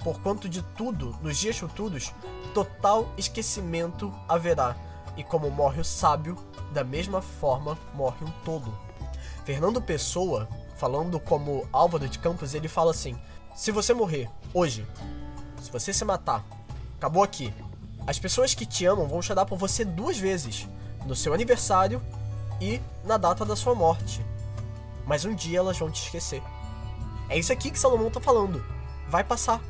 porquanto 0.04 0.50
de 0.50 0.62
tudo, 0.62 1.16
nos 1.22 1.38
dias 1.38 1.58
futuros, 1.58 2.14
total 2.54 3.14
esquecimento 3.18 4.14
haverá, 4.28 4.76
e 5.18 5.24
como 5.24 5.50
morre 5.50 5.82
o 5.82 5.86
sábio, 5.86 6.38
da 6.74 6.84
mesma 6.84 7.22
forma 7.22 7.78
morre 7.94 8.26
um 8.26 8.32
tolo. 8.44 8.78
Fernando 9.46 9.82
Pessoa 9.82 10.48
falando 10.82 11.20
como 11.20 11.68
Álvaro 11.72 12.08
de 12.08 12.18
Campos, 12.18 12.54
ele 12.54 12.68
fala 12.68 12.92
assim: 12.92 13.16
se 13.56 13.72
você 13.72 13.94
morrer 13.94 14.30
hoje, 14.54 14.88
se 15.62 15.72
você 15.72 15.94
se 15.94 16.04
matar, 16.04 16.44
acabou 16.98 17.22
aqui. 17.22 17.54
As 18.08 18.18
pessoas 18.18 18.56
que 18.56 18.66
te 18.66 18.86
amam 18.86 19.08
vão 19.08 19.22
chorar 19.22 19.46
por 19.46 19.58
você 19.58 19.86
duas 19.86 20.18
vezes: 20.18 20.68
no 21.06 21.16
seu 21.16 21.34
aniversário 21.34 22.02
e 22.60 22.82
na 23.04 23.18
data 23.18 23.46
da 23.46 23.56
sua 23.56 23.76
morte. 23.76 24.26
Mas 25.06 25.26
um 25.26 25.36
dia 25.36 25.60
elas 25.60 25.78
vão 25.78 25.92
te 25.92 26.04
esquecer. 26.04 26.42
É 27.30 27.38
isso 27.38 27.54
aqui 27.54 27.70
que 27.70 27.80
Salomão 27.80 28.10
tá 28.10 28.20
falando. 28.20 28.64
Vai 29.08 29.24
passar. 29.24 29.62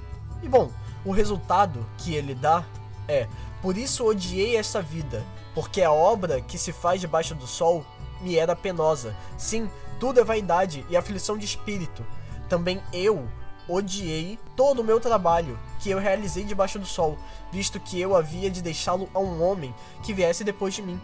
E 0.42 0.48
bom, 0.48 0.70
o 1.06 1.12
resultado 1.12 1.86
que 1.98 2.14
ele 2.14 2.36
dá 2.36 2.66
é: 3.08 3.28
Por 3.62 3.78
isso 3.78 4.06
odiei 4.06 4.56
esta 4.56 4.82
vida, 4.82 5.24
porque 5.54 5.82
a 5.82 5.92
obra 5.92 6.42
que 6.42 6.58
se 6.58 6.72
faz 6.72 7.00
debaixo 7.00 7.36
do 7.36 7.48
sol 7.48 7.86
me 8.22 8.38
era 8.38 8.56
penosa. 8.56 9.16
Sim, 9.38 9.70
tudo 10.00 10.20
é 10.20 10.24
vaidade 10.24 10.86
e 10.90 10.98
aflição 10.98 11.38
de 11.38 11.46
espírito. 11.46 12.06
Também 12.50 12.82
eu 12.92 13.28
odiei 13.68 14.38
todo 14.56 14.82
o 14.82 14.84
meu 14.84 15.00
trabalho 15.00 15.58
que 15.80 15.90
eu 15.90 16.00
realizei 16.00 16.44
debaixo 16.44 16.78
do 16.78 16.86
sol, 16.86 17.18
visto 17.52 17.80
que 17.80 18.00
eu 18.00 18.16
havia 18.16 18.50
de 18.50 18.62
deixá-lo 18.62 19.10
a 19.14 19.20
um 19.20 19.44
homem 19.44 19.74
que 20.04 20.14
viesse 20.14 20.44
depois 20.44 20.74
de 20.74 20.82
mim. 20.82 21.00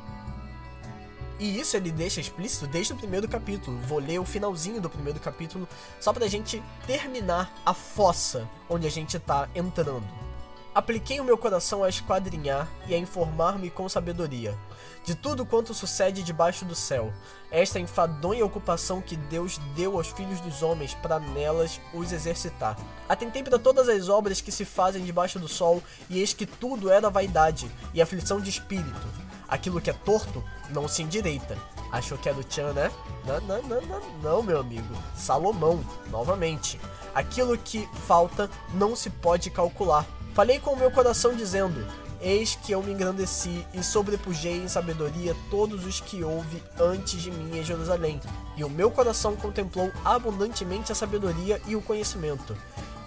E 1.40 1.60
isso 1.60 1.78
ele 1.78 1.92
deixa 1.92 2.20
explícito 2.20 2.66
desde 2.68 2.94
o 2.94 2.96
primeiro 2.96 3.28
capítulo. 3.28 3.78
Vou 3.80 4.00
ler 4.00 4.20
o 4.20 4.26
finalzinho 4.26 4.82
do 4.82 4.90
primeiro 4.90 5.20
capítulo 5.20 5.68
só 6.00 6.12
pra 6.12 6.28
gente 6.28 6.64
terminar 6.86 7.54
a 7.66 7.74
fossa 7.74 8.50
onde 8.70 8.88
a 8.88 8.92
gente 8.92 9.20
tá 9.20 9.48
entrando. 9.54 10.08
Apliquei 10.74 11.20
o 11.20 11.24
meu 11.24 11.38
coração 11.38 11.84
a 11.84 11.90
esquadrinhar 11.90 12.68
e 12.88 12.94
a 12.94 12.98
informar-me 12.98 13.70
com 13.70 13.90
sabedoria 13.90 14.56
de 15.08 15.16
tudo 15.16 15.46
quanto 15.46 15.74
sucede 15.74 16.22
debaixo 16.22 16.66
do 16.66 16.76
céu. 16.76 17.14
Esta 17.50 17.80
enfadonha 17.80 18.46
ocupação 18.46 19.02
que 19.02 19.16
Deus 19.16 19.58
deu 19.74 19.96
aos 19.96 20.08
filhos 20.08 20.42
dos 20.42 20.62
homens 20.62 20.94
para 20.96 21.18
nelas 21.18 21.80
os 21.94 22.12
exercitar. 22.12 22.78
Atentei 23.08 23.42
para 23.42 23.58
todas 23.58 23.88
as 23.88 24.10
obras 24.10 24.42
que 24.42 24.52
se 24.52 24.66
fazem 24.66 25.06
debaixo 25.06 25.40
do 25.40 25.48
sol, 25.48 25.82
e 26.10 26.20
eis 26.20 26.34
que 26.34 26.46
tudo 26.46 26.90
era 26.90 27.10
vaidade 27.10 27.72
e 27.94 28.02
aflição 28.02 28.42
de 28.42 28.50
espírito. 28.50 29.08
Aquilo 29.48 29.82
que 29.82 29.90
é 29.90 29.94
torto 29.94 30.44
não 30.70 30.88
se 30.88 31.02
endireita. 31.02 31.58
Achou 31.92 32.18
que 32.18 32.28
é 32.28 32.34
do 32.34 32.44
Tchan, 32.44 32.74
né? 32.74 32.92
Não, 33.26 33.40
não, 33.42 33.62
não, 33.64 33.82
não, 33.82 34.02
não, 34.22 34.44
meu 34.44 34.60
amigo. 34.60 34.94
Salomão, 35.16 35.84
novamente. 36.10 36.80
Aquilo 37.16 37.58
que 37.58 37.88
falta 38.06 38.50
não 38.74 38.96
se 38.96 39.10
pode 39.10 39.50
calcular. 39.50 40.06
Falei 40.34 40.60
com 40.60 40.72
o 40.72 40.78
meu 40.78 40.92
coração 40.92 41.34
dizendo: 41.34 41.88
Eis 42.20 42.56
que 42.56 42.72
eu 42.72 42.84
me 42.84 42.92
engrandeci 42.92 43.66
e 43.74 43.84
sobrepujei 43.84 44.58
em 44.58 44.68
sabedoria 44.68 45.36
todos 45.50 45.86
os 45.86 46.02
que 46.02 46.24
houve 46.24 46.62
antes 46.80 47.22
de 47.22 47.32
mim 47.32 47.58
em 47.58 47.64
Jerusalém. 47.64 48.20
E 48.56 48.64
o 48.64 48.70
meu 48.70 48.92
coração 48.92 49.36
contemplou 49.36 49.92
abundantemente 50.04 50.92
a 50.92 50.96
sabedoria 50.96 51.62
e 51.68 51.76
o 51.76 51.82
conhecimento. 51.82 52.58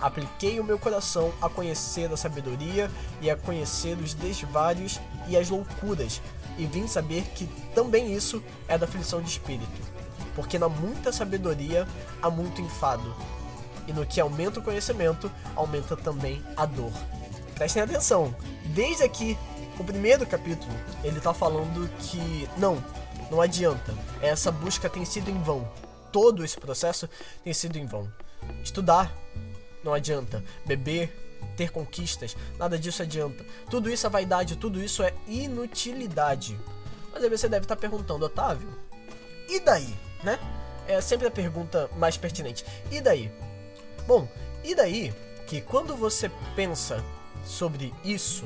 Apliquei 0.00 0.58
o 0.58 0.64
meu 0.64 0.78
coração 0.78 1.32
a 1.40 1.48
conhecer 1.48 2.10
a 2.12 2.16
sabedoria 2.16 2.90
e 3.20 3.30
a 3.30 3.36
conhecer 3.36 3.96
os 3.98 4.14
desvários 4.14 5.00
e 5.28 5.36
as 5.36 5.50
loucuras, 5.50 6.20
e 6.56 6.66
vim 6.66 6.86
saber 6.86 7.22
que 7.34 7.46
também 7.74 8.12
isso 8.12 8.42
é 8.66 8.78
da 8.78 8.86
aflição 8.86 9.20
de 9.20 9.28
espírito. 9.28 9.90
Porque 10.34 10.58
na 10.58 10.68
muita 10.68 11.12
sabedoria 11.12 11.86
há 12.22 12.30
muito 12.30 12.60
enfado, 12.60 13.14
e 13.86 13.92
no 13.92 14.06
que 14.06 14.20
aumenta 14.20 14.60
o 14.60 14.62
conhecimento, 14.62 15.30
aumenta 15.54 15.96
também 15.96 16.42
a 16.56 16.64
dor 16.64 16.92
prestem 17.60 17.82
atenção. 17.82 18.34
Desde 18.74 19.02
aqui, 19.02 19.36
o 19.78 19.84
primeiro 19.84 20.26
capítulo, 20.26 20.72
ele 21.04 21.20
tá 21.20 21.34
falando 21.34 21.90
que 21.98 22.48
não, 22.56 22.82
não 23.30 23.38
adianta. 23.38 23.94
Essa 24.22 24.50
busca 24.50 24.88
tem 24.88 25.04
sido 25.04 25.30
em 25.30 25.42
vão. 25.42 25.70
Todo 26.10 26.42
esse 26.42 26.58
processo 26.58 27.06
tem 27.44 27.52
sido 27.52 27.76
em 27.76 27.84
vão. 27.84 28.10
Estudar 28.64 29.14
não 29.82 29.94
adianta. 29.94 30.44
Beber, 30.64 31.12
ter 31.56 31.70
conquistas, 31.70 32.36
nada 32.58 32.78
disso 32.78 33.02
adianta. 33.02 33.44
Tudo 33.70 33.90
isso 33.90 34.06
é 34.06 34.10
vaidade, 34.10 34.56
tudo 34.56 34.82
isso 34.82 35.02
é 35.02 35.12
inutilidade. 35.26 36.58
Mas 37.12 37.22
aí 37.22 37.30
você 37.30 37.48
deve 37.48 37.64
estar 37.64 37.76
perguntando, 37.76 38.24
Otávio, 38.24 38.68
e 39.48 39.58
daí, 39.60 39.94
né? 40.22 40.38
É 40.86 41.00
sempre 41.00 41.26
a 41.26 41.30
pergunta 41.30 41.90
mais 41.96 42.16
pertinente. 42.16 42.64
E 42.90 43.00
daí? 43.00 43.30
Bom, 44.06 44.28
e 44.64 44.74
daí 44.74 45.12
que 45.46 45.60
quando 45.60 45.96
você 45.96 46.30
pensa 46.54 47.04
sobre 47.44 47.92
isso 48.04 48.44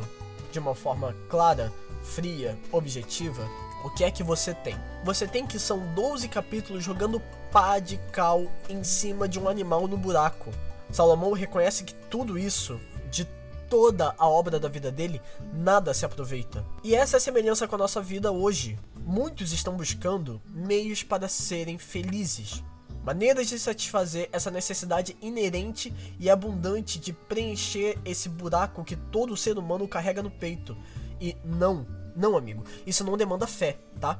de 0.50 0.58
uma 0.58 0.74
forma 0.74 1.14
clara, 1.28 1.72
fria, 2.02 2.58
objetiva, 2.70 3.48
o 3.84 3.90
que 3.90 4.04
é 4.04 4.10
que 4.10 4.22
você 4.22 4.54
tem? 4.54 4.76
Você 5.04 5.26
tem 5.26 5.46
que 5.46 5.58
são 5.58 5.94
12 5.94 6.28
capítulos 6.28 6.82
jogando 6.82 7.20
pá 7.52 7.78
de 7.78 7.98
cal 8.10 8.50
em 8.68 8.82
cima 8.82 9.28
de 9.28 9.38
um 9.38 9.48
animal 9.48 9.86
no 9.86 9.98
buraco. 9.98 10.50
Salomão 10.94 11.32
reconhece 11.32 11.82
que 11.82 11.92
tudo 11.92 12.38
isso, 12.38 12.80
de 13.10 13.24
toda 13.68 14.14
a 14.16 14.28
obra 14.28 14.60
da 14.60 14.68
vida 14.68 14.92
dele, 14.92 15.20
nada 15.52 15.92
se 15.92 16.06
aproveita. 16.06 16.64
E 16.84 16.94
essa 16.94 17.16
é 17.16 17.18
a 17.18 17.20
semelhança 17.20 17.66
com 17.66 17.74
a 17.74 17.78
nossa 17.78 18.00
vida 18.00 18.30
hoje. 18.30 18.78
Muitos 19.00 19.52
estão 19.52 19.76
buscando 19.76 20.40
meios 20.48 21.02
para 21.02 21.26
serem 21.26 21.78
felizes 21.78 22.62
maneiras 23.04 23.48
de 23.48 23.58
satisfazer 23.58 24.28
essa 24.32 24.52
necessidade 24.52 25.16
inerente 25.20 25.92
e 26.18 26.30
abundante 26.30 26.98
de 26.98 27.12
preencher 27.12 27.98
esse 28.04 28.28
buraco 28.28 28.84
que 28.84 28.94
todo 28.96 29.36
ser 29.36 29.58
humano 29.58 29.88
carrega 29.88 30.22
no 30.22 30.30
peito. 30.30 30.76
E 31.20 31.36
não, 31.44 31.84
não, 32.14 32.36
amigo, 32.36 32.64
isso 32.86 33.02
não 33.02 33.16
demanda 33.16 33.48
fé, 33.48 33.78
tá? 34.00 34.18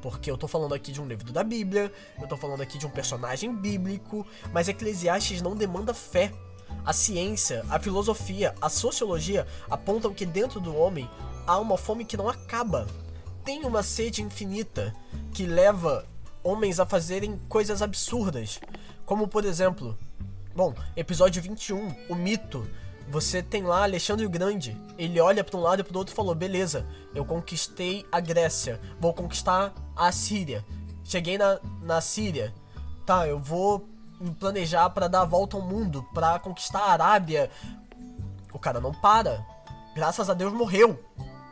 Porque 0.00 0.30
eu 0.30 0.36
tô 0.36 0.46
falando 0.46 0.74
aqui 0.74 0.92
de 0.92 1.00
um 1.00 1.06
livro 1.06 1.32
da 1.32 1.42
Bíblia, 1.42 1.92
eu 2.20 2.26
tô 2.26 2.36
falando 2.36 2.60
aqui 2.60 2.78
de 2.78 2.86
um 2.86 2.90
personagem 2.90 3.54
bíblico, 3.54 4.26
mas 4.52 4.68
Eclesiastes 4.68 5.42
não 5.42 5.56
demanda 5.56 5.92
fé. 5.92 6.32
A 6.84 6.92
ciência, 6.92 7.64
a 7.68 7.78
filosofia, 7.78 8.54
a 8.60 8.68
sociologia 8.68 9.46
apontam 9.70 10.12
que 10.12 10.26
dentro 10.26 10.60
do 10.60 10.76
homem 10.76 11.08
há 11.46 11.58
uma 11.58 11.76
fome 11.78 12.04
que 12.04 12.16
não 12.16 12.28
acaba. 12.28 12.86
Tem 13.44 13.64
uma 13.64 13.82
sede 13.82 14.22
infinita 14.22 14.94
que 15.32 15.46
leva 15.46 16.06
homens 16.42 16.78
a 16.78 16.86
fazerem 16.86 17.40
coisas 17.48 17.82
absurdas. 17.82 18.60
Como, 19.04 19.26
por 19.26 19.44
exemplo, 19.44 19.98
bom, 20.54 20.74
episódio 20.96 21.42
21, 21.42 21.94
o 22.08 22.14
mito. 22.14 22.66
Você 23.10 23.42
tem 23.42 23.62
lá 23.62 23.84
Alexandre 23.84 24.26
o 24.26 24.30
Grande. 24.30 24.76
Ele 24.98 25.18
olha 25.18 25.42
para 25.42 25.56
um 25.56 25.62
lado 25.62 25.80
e 25.80 25.84
para 25.84 25.94
o 25.94 25.98
outro 25.98 26.12
e 26.12 26.16
falou: 26.16 26.34
beleza, 26.34 26.86
eu 27.14 27.24
conquistei 27.24 28.04
a 28.12 28.20
Grécia, 28.20 28.78
vou 29.00 29.14
conquistar 29.14 29.72
a 29.98 30.12
Síria. 30.12 30.64
Cheguei 31.04 31.36
na, 31.36 31.58
na 31.82 32.00
Síria, 32.00 32.54
tá, 33.04 33.26
eu 33.26 33.38
vou 33.38 33.86
planejar 34.38 34.90
para 34.90 35.08
dar 35.08 35.22
a 35.22 35.24
volta 35.24 35.56
ao 35.56 35.62
mundo, 35.62 36.06
para 36.14 36.38
conquistar 36.38 36.80
a 36.80 36.92
Arábia. 36.92 37.50
O 38.52 38.58
cara 38.58 38.80
não 38.80 38.92
para. 38.92 39.44
Graças 39.94 40.30
a 40.30 40.34
Deus 40.34 40.52
morreu, 40.52 40.98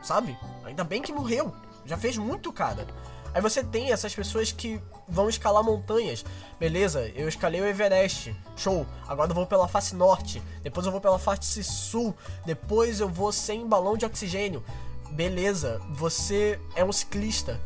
sabe? 0.01 0.37
Ainda 0.63 0.83
bem 0.83 1.01
que 1.01 1.11
morreu. 1.11 1.53
Já 1.85 1.97
fez 1.97 2.17
muito, 2.17 2.51
cara. 2.51 2.85
Aí 3.33 3.41
você 3.41 3.63
tem 3.63 3.91
essas 3.91 4.15
pessoas 4.15 4.51
que 4.51 4.81
vão 5.07 5.29
escalar 5.29 5.63
montanhas. 5.63 6.25
Beleza, 6.59 7.07
eu 7.15 7.27
escalei 7.27 7.61
o 7.61 7.67
Everest. 7.67 8.35
Show. 8.55 8.85
Agora 9.07 9.31
eu 9.31 9.35
vou 9.35 9.45
pela 9.45 9.67
face 9.67 9.95
norte. 9.95 10.41
Depois 10.63 10.85
eu 10.85 10.91
vou 10.91 11.01
pela 11.01 11.19
face 11.19 11.63
sul. 11.63 12.15
Depois 12.45 12.99
eu 12.99 13.07
vou 13.07 13.31
sem 13.31 13.67
balão 13.67 13.95
de 13.95 14.05
oxigênio. 14.05 14.63
Beleza, 15.11 15.79
você 15.91 16.59
é 16.75 16.83
um 16.83 16.91
ciclista. 16.91 17.59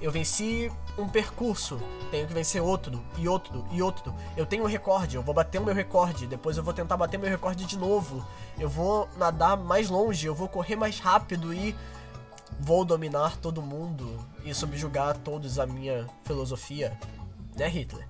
Eu 0.00 0.12
venci 0.12 0.70
um 0.98 1.08
percurso, 1.08 1.80
tenho 2.10 2.26
que 2.26 2.34
vencer 2.34 2.62
outro, 2.62 3.02
e 3.16 3.28
outro, 3.28 3.64
e 3.70 3.82
outro. 3.82 4.14
Eu 4.36 4.44
tenho 4.44 4.64
um 4.64 4.66
recorde, 4.66 5.16
eu 5.16 5.22
vou 5.22 5.34
bater 5.34 5.60
o 5.60 5.64
meu 5.64 5.74
recorde, 5.74 6.26
depois 6.26 6.56
eu 6.56 6.62
vou 6.62 6.74
tentar 6.74 6.96
bater 6.96 7.18
meu 7.18 7.30
recorde 7.30 7.64
de 7.64 7.78
novo. 7.78 8.24
Eu 8.58 8.68
vou 8.68 9.08
nadar 9.16 9.56
mais 9.56 9.88
longe, 9.88 10.26
eu 10.26 10.34
vou 10.34 10.48
correr 10.48 10.76
mais 10.76 10.98
rápido 10.98 11.52
e 11.52 11.74
vou 12.60 12.84
dominar 12.84 13.36
todo 13.36 13.62
mundo 13.62 14.18
e 14.44 14.54
subjugar 14.54 15.16
todos 15.18 15.58
a 15.58 15.66
minha 15.66 16.06
filosofia, 16.24 16.98
né, 17.56 17.66
Hitler? 17.66 18.06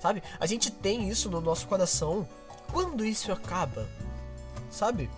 Sabe? 0.00 0.22
A 0.38 0.46
gente 0.46 0.70
tem 0.70 1.08
isso 1.08 1.28
no 1.28 1.40
nosso 1.40 1.66
coração. 1.66 2.26
Quando 2.72 3.04
isso 3.04 3.32
acaba? 3.32 3.88
Sabe? 4.70 5.10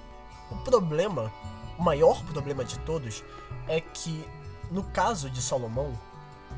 O 0.50 0.56
problema, 0.56 1.32
o 1.78 1.82
maior 1.82 2.24
problema 2.24 2.64
de 2.64 2.78
todos, 2.80 3.22
é 3.68 3.80
que 3.80 4.24
no 4.70 4.84
caso 4.84 5.28
de 5.28 5.42
Salomão, 5.42 5.92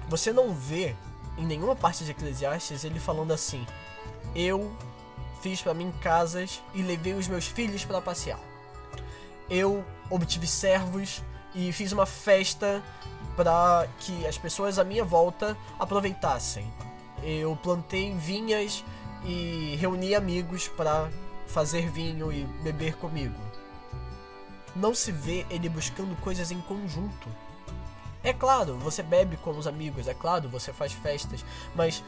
você 0.09 0.33
não 0.33 0.53
vê 0.53 0.95
em 1.39 1.47
nenhuma 1.47 1.75
parte 1.75 2.05
de 2.05 2.11
Eclesiastes 2.11 2.85
ele 2.85 3.01
falando 3.01 3.33
assim: 3.33 3.67
Eu 4.35 4.75
fiz 5.41 5.63
para 5.63 5.75
mim 5.75 5.93
casas 6.01 6.63
e 6.75 6.83
levei 6.83 7.15
os 7.15 7.27
meus 7.27 7.47
filhos 7.47 7.85
para 7.85 8.01
passear. 8.01 8.39
Eu 9.49 9.85
obtive 10.11 10.47
servos 10.47 11.23
e 11.55 11.73
fiz 11.73 11.93
uma 11.93 12.07
festa 12.07 12.83
para 13.37 13.89
que 14.01 14.27
as 14.27 14.39
pessoas 14.39 14.79
à 14.79 14.85
minha 14.85 15.05
volta 15.05 15.57
aproveitassem. 15.79 16.71
Eu 17.23 17.57
plantei 17.57 18.15
vinhas 18.15 18.85
e 19.25 19.77
reuni 19.79 20.15
amigos 20.15 20.69
para 20.69 21.11
fazer 21.47 21.91
vinho 21.91 22.33
e 22.33 22.45
beber 22.63 22.97
comigo. 22.97 23.39
Não 24.75 24.95
se 24.95 25.13
vê 25.13 25.47
ele 25.51 25.69
buscando 25.69 26.17
coisas 26.21 26.51
em 26.51 26.61
conjunto. 26.63 27.29
É 28.25 28.33
claro, 28.33 28.77
você 28.79 29.03
bebe 29.03 29.37
com 29.37 29.51
os 29.51 29.67
amigos, 29.67 30.07
é 30.07 30.15
claro, 30.15 30.49
você 30.49 30.73
faz 30.73 30.93
festas, 30.93 31.45
mas 31.75 32.03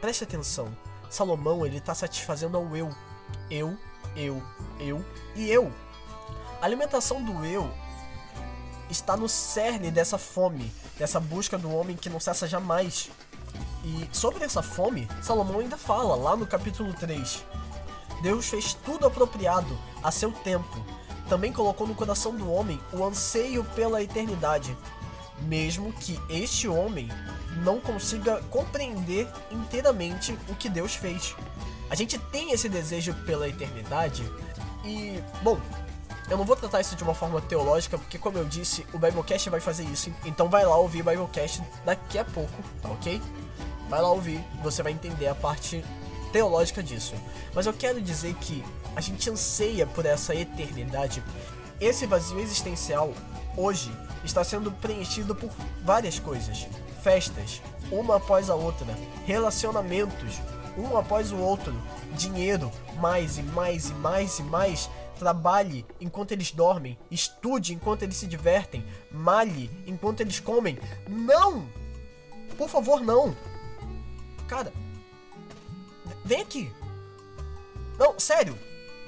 preste 0.00 0.24
atenção. 0.24 0.68
Salomão, 1.10 1.66
ele 1.66 1.80
tá 1.80 1.94
satisfazendo 1.94 2.56
ao 2.56 2.76
eu. 2.76 2.94
Eu, 3.50 3.76
eu, 4.14 4.42
eu 4.78 5.04
e 5.34 5.50
eu. 5.50 5.72
A 6.60 6.64
alimentação 6.64 7.22
do 7.22 7.44
eu 7.44 7.70
está 8.90 9.16
no 9.16 9.28
cerne 9.28 9.90
dessa 9.90 10.18
fome, 10.18 10.72
dessa 10.98 11.20
busca 11.20 11.58
do 11.58 11.70
homem 11.74 11.96
que 11.96 12.10
não 12.10 12.20
cessa 12.20 12.46
jamais. 12.46 13.10
E 13.84 14.08
sobre 14.12 14.44
essa 14.44 14.62
fome, 14.62 15.08
Salomão 15.22 15.60
ainda 15.60 15.76
fala 15.76 16.14
lá 16.14 16.36
no 16.36 16.46
capítulo 16.46 16.92
3. 16.94 17.44
Deus 18.22 18.48
fez 18.48 18.74
tudo 18.74 19.06
apropriado 19.06 19.78
a 20.02 20.10
seu 20.10 20.32
tempo. 20.32 20.84
Também 21.28 21.52
colocou 21.52 21.86
no 21.86 21.94
coração 21.94 22.34
do 22.34 22.50
homem 22.50 22.80
o 22.92 23.04
anseio 23.04 23.62
pela 23.76 24.02
eternidade, 24.02 24.76
mesmo 25.42 25.92
que 25.92 26.18
este 26.28 26.68
homem 26.68 27.08
não 27.62 27.80
consiga 27.80 28.42
compreender 28.50 29.28
inteiramente 29.50 30.36
o 30.48 30.54
que 30.54 30.68
Deus 30.68 30.94
fez. 30.94 31.34
A 31.90 31.94
gente 31.94 32.18
tem 32.18 32.52
esse 32.52 32.68
desejo 32.68 33.14
pela 33.24 33.48
eternidade 33.48 34.22
e, 34.84 35.22
bom, 35.42 35.58
eu 36.30 36.36
não 36.36 36.44
vou 36.44 36.54
tratar 36.54 36.80
isso 36.80 36.94
de 36.94 37.02
uma 37.02 37.14
forma 37.14 37.40
teológica, 37.40 37.96
porque 37.96 38.18
como 38.18 38.36
eu 38.36 38.44
disse, 38.44 38.86
o 38.92 38.98
Biblecast 38.98 39.48
vai 39.48 39.60
fazer 39.60 39.84
isso. 39.84 40.12
Então 40.24 40.48
vai 40.48 40.64
lá 40.66 40.76
ouvir 40.76 41.00
o 41.00 41.04
Biblecast 41.04 41.62
daqui 41.84 42.18
a 42.18 42.24
pouco, 42.24 42.62
tá 42.82 42.90
ok? 42.90 43.20
Vai 43.88 44.02
lá 44.02 44.10
ouvir, 44.10 44.44
você 44.62 44.82
vai 44.82 44.92
entender 44.92 45.26
a 45.28 45.34
parte 45.34 45.82
teológica 46.30 46.82
disso. 46.82 47.14
Mas 47.54 47.64
eu 47.64 47.72
quero 47.72 48.00
dizer 48.00 48.34
que 48.34 48.62
a 48.94 49.00
gente 49.00 49.30
anseia 49.30 49.86
por 49.86 50.04
essa 50.04 50.34
eternidade. 50.34 51.22
Esse 51.80 52.06
vazio 52.06 52.40
existencial, 52.40 53.12
hoje, 53.56 53.92
está 54.24 54.42
sendo 54.42 54.72
preenchido 54.72 55.34
por 55.34 55.50
várias 55.84 56.18
coisas. 56.18 56.66
Festas, 57.02 57.62
uma 57.90 58.16
após 58.16 58.50
a 58.50 58.54
outra, 58.54 58.86
relacionamentos, 59.24 60.40
um 60.76 60.96
após 60.96 61.30
o 61.30 61.36
outro, 61.36 61.72
dinheiro, 62.14 62.70
mais 62.96 63.38
e 63.38 63.42
mais 63.42 63.90
e 63.90 63.94
mais 63.94 64.38
e 64.38 64.42
mais. 64.42 64.90
Trabalhe 65.18 65.84
enquanto 66.00 66.32
eles 66.32 66.52
dormem, 66.52 66.98
estude 67.10 67.74
enquanto 67.74 68.02
eles 68.02 68.16
se 68.16 68.26
divertem, 68.26 68.84
malhe 69.10 69.70
enquanto 69.86 70.20
eles 70.20 70.40
comem. 70.40 70.78
Não! 71.08 71.66
Por 72.56 72.68
favor, 72.68 73.02
não! 73.02 73.36
Cara, 74.48 74.72
vem 76.24 76.40
aqui. 76.40 76.72
Não, 77.98 78.18
sério, 78.18 78.56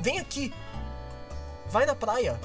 vem 0.01 0.19
aqui. 0.19 0.53
Vai 1.69 1.87
na 1.87 1.95
praia. 1.95 2.41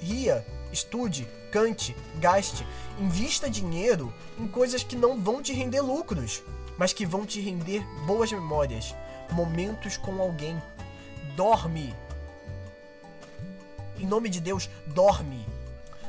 Ria, 0.00 0.46
estude, 0.72 1.28
cante, 1.50 1.94
gaste, 2.16 2.66
invista 2.98 3.50
dinheiro 3.50 4.12
em 4.38 4.46
coisas 4.46 4.82
que 4.82 4.96
não 4.96 5.20
vão 5.20 5.42
te 5.42 5.52
render 5.52 5.80
lucros, 5.80 6.42
mas 6.78 6.92
que 6.92 7.04
vão 7.04 7.26
te 7.26 7.40
render 7.40 7.84
boas 8.06 8.32
memórias, 8.32 8.94
momentos 9.32 9.96
com 9.96 10.20
alguém. 10.20 10.60
Dorme. 11.36 11.94
Em 13.98 14.06
nome 14.06 14.28
de 14.28 14.40
Deus, 14.40 14.68
dorme. 14.86 15.46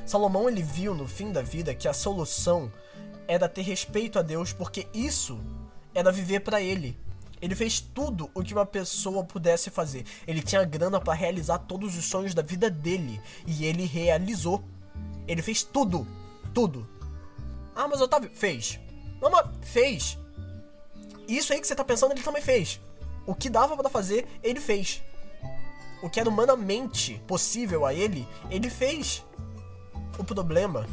Salomão 0.05 0.49
ele 0.49 0.63
viu 0.63 0.95
no 0.95 1.07
fim 1.07 1.31
da 1.31 1.41
vida 1.41 1.75
que 1.75 1.87
a 1.87 1.93
solução 1.93 2.71
era 3.27 3.47
ter 3.47 3.61
respeito 3.61 4.17
a 4.17 4.21
Deus, 4.21 4.51
porque 4.53 4.87
isso 4.93 5.39
era 5.93 6.11
viver 6.11 6.41
para 6.41 6.61
ele. 6.61 6.97
Ele 7.41 7.55
fez 7.55 7.79
tudo 7.79 8.29
o 8.35 8.43
que 8.43 8.53
uma 8.53 8.65
pessoa 8.65 9.23
pudesse 9.23 9.69
fazer. 9.69 10.05
Ele 10.27 10.41
tinha 10.41 10.63
grana 10.63 11.01
para 11.01 11.13
realizar 11.13 11.57
todos 11.59 11.97
os 11.97 12.05
sonhos 12.05 12.33
da 12.35 12.41
vida 12.41 12.69
dele 12.69 13.19
e 13.47 13.65
ele 13.65 13.85
realizou. 13.85 14.63
Ele 15.27 15.41
fez 15.41 15.63
tudo, 15.63 16.07
tudo. 16.53 16.87
Ah, 17.75 17.87
mas 17.87 17.99
Otávio 17.99 18.29
fez. 18.33 18.79
Não, 19.19 19.31
mas 19.31 19.47
fez. 19.63 20.17
Isso 21.27 21.53
aí 21.53 21.59
que 21.59 21.67
você 21.67 21.75
tá 21.75 21.83
pensando, 21.83 22.11
ele 22.11 22.21
também 22.21 22.41
fez. 22.41 22.79
O 23.25 23.33
que 23.33 23.49
dava 23.49 23.75
para 23.75 23.89
fazer, 23.89 24.27
ele 24.43 24.59
fez. 24.59 25.01
O 26.01 26.09
que 26.09 26.19
era 26.19 26.29
humanamente 26.29 27.21
possível 27.27 27.85
a 27.85 27.93
ele, 27.93 28.27
ele 28.49 28.69
fez. 28.69 29.23
O 30.17 30.23
problema 30.23 30.87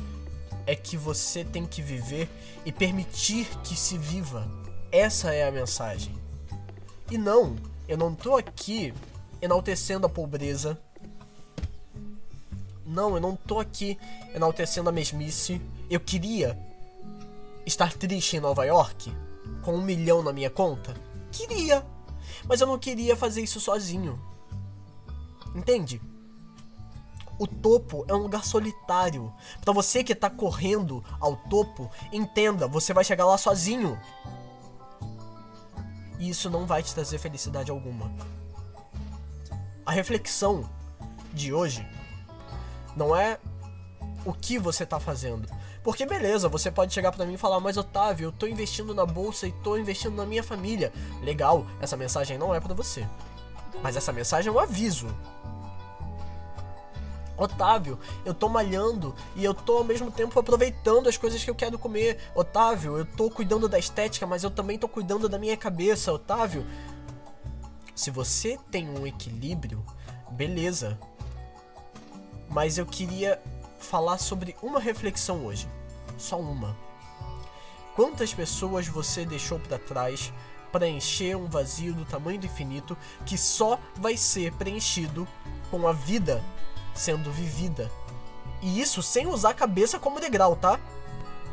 é 0.66 0.76
que 0.76 0.96
você 0.96 1.44
tem 1.44 1.66
que 1.66 1.82
viver 1.82 2.28
e 2.64 2.70
permitir 2.70 3.46
que 3.64 3.74
se 3.74 3.98
viva. 3.98 4.46
Essa 4.92 5.34
é 5.34 5.46
a 5.46 5.50
mensagem. 5.50 6.14
E 7.10 7.16
não, 7.16 7.56
eu 7.88 7.96
não 7.96 8.14
tô 8.14 8.36
aqui 8.36 8.92
enaltecendo 9.40 10.06
a 10.06 10.10
pobreza. 10.10 10.78
Não, 12.84 13.14
eu 13.14 13.20
não 13.20 13.34
tô 13.34 13.58
aqui 13.60 13.98
enaltecendo 14.34 14.90
a 14.90 14.92
mesmice. 14.92 15.60
Eu 15.88 16.00
queria 16.00 16.58
estar 17.64 17.92
triste 17.94 18.36
em 18.36 18.40
Nova 18.40 18.64
York 18.64 19.10
com 19.62 19.74
um 19.74 19.82
milhão 19.82 20.22
na 20.22 20.32
minha 20.32 20.50
conta. 20.50 20.94
Queria, 21.32 21.84
mas 22.46 22.60
eu 22.60 22.66
não 22.66 22.78
queria 22.78 23.16
fazer 23.16 23.42
isso 23.42 23.60
sozinho. 23.60 24.20
Entende? 25.54 26.00
O 27.38 27.46
topo 27.46 28.04
é 28.08 28.14
um 28.14 28.18
lugar 28.18 28.44
solitário. 28.44 29.32
Para 29.62 29.72
você 29.72 30.04
que 30.04 30.14
tá 30.14 30.28
correndo 30.28 31.02
ao 31.20 31.36
topo, 31.36 31.90
entenda, 32.12 32.66
você 32.66 32.92
vai 32.92 33.04
chegar 33.04 33.24
lá 33.24 33.38
sozinho 33.38 33.98
e 36.18 36.28
isso 36.28 36.50
não 36.50 36.66
vai 36.66 36.82
te 36.82 36.94
trazer 36.94 37.18
felicidade 37.18 37.70
alguma. 37.70 38.10
A 39.84 39.92
reflexão 39.92 40.68
de 41.32 41.52
hoje 41.52 41.86
não 42.96 43.14
é 43.14 43.38
o 44.24 44.32
que 44.32 44.58
você 44.58 44.84
está 44.84 44.98
fazendo. 45.00 45.48
Porque 45.82 46.04
beleza, 46.04 46.48
você 46.48 46.70
pode 46.70 46.92
chegar 46.92 47.12
para 47.12 47.24
mim 47.24 47.34
e 47.34 47.38
falar, 47.38 47.60
mas 47.60 47.76
Otávio, 47.76 48.26
eu 48.26 48.32
tô 48.32 48.46
investindo 48.46 48.94
na 48.94 49.06
bolsa 49.06 49.46
e 49.46 49.52
tô 49.52 49.78
investindo 49.78 50.14
na 50.14 50.26
minha 50.26 50.42
família. 50.42 50.92
Legal, 51.22 51.66
essa 51.80 51.96
mensagem 51.96 52.36
não 52.36 52.54
é 52.54 52.60
para 52.60 52.74
você. 52.74 53.06
Mas 53.82 53.96
essa 53.96 54.12
mensagem 54.12 54.50
é 54.50 54.52
um 54.52 54.58
aviso. 54.58 55.06
Otávio, 57.38 57.98
eu 58.24 58.34
tô 58.34 58.48
malhando 58.48 59.14
e 59.36 59.44
eu 59.44 59.54
tô 59.54 59.78
ao 59.78 59.84
mesmo 59.84 60.10
tempo 60.10 60.38
aproveitando 60.38 61.08
as 61.08 61.16
coisas 61.16 61.42
que 61.42 61.48
eu 61.48 61.54
quero 61.54 61.78
comer. 61.78 62.18
Otávio, 62.34 62.98
eu 62.98 63.04
tô 63.04 63.30
cuidando 63.30 63.68
da 63.68 63.78
estética, 63.78 64.26
mas 64.26 64.42
eu 64.42 64.50
também 64.50 64.76
tô 64.76 64.88
cuidando 64.88 65.28
da 65.28 65.38
minha 65.38 65.56
cabeça. 65.56 66.12
Otávio, 66.12 66.66
se 67.94 68.10
você 68.10 68.58
tem 68.72 68.88
um 68.88 69.06
equilíbrio, 69.06 69.84
beleza. 70.32 70.98
Mas 72.48 72.76
eu 72.76 72.86
queria 72.86 73.40
falar 73.78 74.18
sobre 74.18 74.56
uma 74.60 74.80
reflexão 74.80 75.46
hoje. 75.46 75.68
Só 76.16 76.40
uma. 76.40 76.76
Quantas 77.94 78.34
pessoas 78.34 78.88
você 78.88 79.24
deixou 79.24 79.60
para 79.60 79.78
trás 79.78 80.32
para 80.72 80.88
encher 80.88 81.36
um 81.36 81.46
vazio 81.46 81.94
do 81.94 82.04
tamanho 82.04 82.40
do 82.40 82.46
infinito 82.46 82.96
que 83.24 83.38
só 83.38 83.78
vai 83.96 84.16
ser 84.16 84.52
preenchido 84.54 85.26
com 85.70 85.86
a 85.86 85.92
vida 85.92 86.42
sendo 86.98 87.30
vivida. 87.30 87.90
E 88.60 88.80
isso 88.80 89.02
sem 89.02 89.26
usar 89.26 89.50
a 89.50 89.54
cabeça 89.54 89.98
como 89.98 90.20
degrau, 90.20 90.56
tá? 90.56 90.78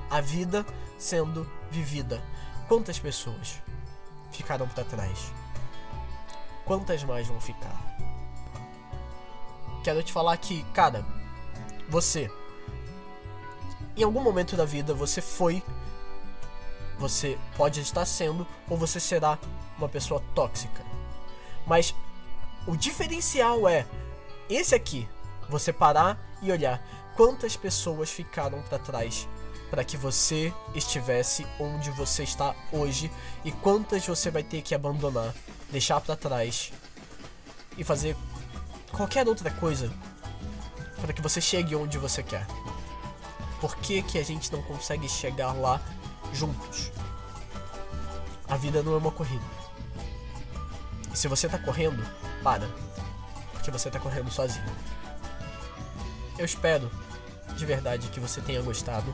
A 0.10 0.20
vida 0.20 0.66
sendo 0.98 1.50
vivida. 1.70 2.22
Quantas 2.68 2.98
pessoas 2.98 3.62
ficaram 4.32 4.68
para 4.68 4.84
trás? 4.84 5.32
Quantas 6.66 7.04
mais 7.04 7.28
vão 7.28 7.40
ficar? 7.40 7.96
Quero 9.84 10.02
te 10.02 10.12
falar 10.12 10.36
que, 10.38 10.64
cara, 10.74 11.06
você 11.88 12.30
em 13.96 14.04
algum 14.04 14.22
momento 14.22 14.58
da 14.58 14.66
vida 14.66 14.94
você 14.94 15.22
foi 15.22 15.64
você 16.98 17.38
pode 17.56 17.82
estar 17.82 18.06
sendo 18.06 18.48
ou 18.70 18.78
você 18.78 19.00
será 19.00 19.38
uma 19.78 19.88
pessoa 19.88 20.22
tóxica. 20.34 20.84
Mas 21.68 21.94
o 22.66 22.76
diferencial 22.76 23.68
é 23.68 23.86
esse 24.50 24.74
aqui 24.74 25.08
você 25.50 25.72
parar 25.72 26.20
e 26.42 26.52
olhar 26.52 26.82
quantas 27.16 27.56
pessoas 27.56 28.10
ficaram 28.10 28.62
para 28.64 28.80
trás 28.80 29.28
para 29.70 29.84
que 29.84 29.98
você 29.98 30.54
estivesse 30.74 31.46
onde 31.60 31.90
você 31.92 32.24
está 32.24 32.56
hoje 32.72 33.12
e 33.44 33.52
quantas 33.52 34.06
você 34.06 34.30
vai 34.30 34.44
ter 34.44 34.62
que 34.62 34.76
abandonar, 34.76 35.34
deixar 35.72 36.00
para 36.02 36.16
trás 36.16 36.72
e 37.78 37.84
fazer 37.84 38.16
qualquer 38.92 39.28
outra 39.28 39.52
coisa 39.52 39.92
para 41.02 41.12
que 41.12 41.22
você 41.22 41.42
chegue 41.42 41.76
onde 41.76 41.98
você 41.98 42.24
quer. 42.24 42.46
Por 43.60 43.76
que, 43.78 44.02
que 44.04 44.18
a 44.18 44.24
gente 44.24 44.52
não 44.52 44.62
consegue 44.64 45.10
chegar 45.10 45.54
lá 45.54 45.82
juntos? 46.34 46.92
A 48.48 48.56
vida 48.58 48.84
não 48.84 48.94
é 48.94 48.98
uma 48.98 49.12
corrida. 49.12 49.44
Se 51.14 51.28
você 51.28 51.48
tá 51.50 51.58
correndo, 51.58 52.06
para. 52.44 52.70
Porque 53.54 53.72
você 53.72 53.90
tá 53.90 54.00
correndo 54.00 54.30
sozinho. 54.30 54.66
Eu 56.38 56.46
espero 56.46 56.92
de 57.56 57.66
verdade 57.66 58.10
que 58.10 58.20
você 58.20 58.42
tenha 58.42 58.62
gostado. 58.62 59.14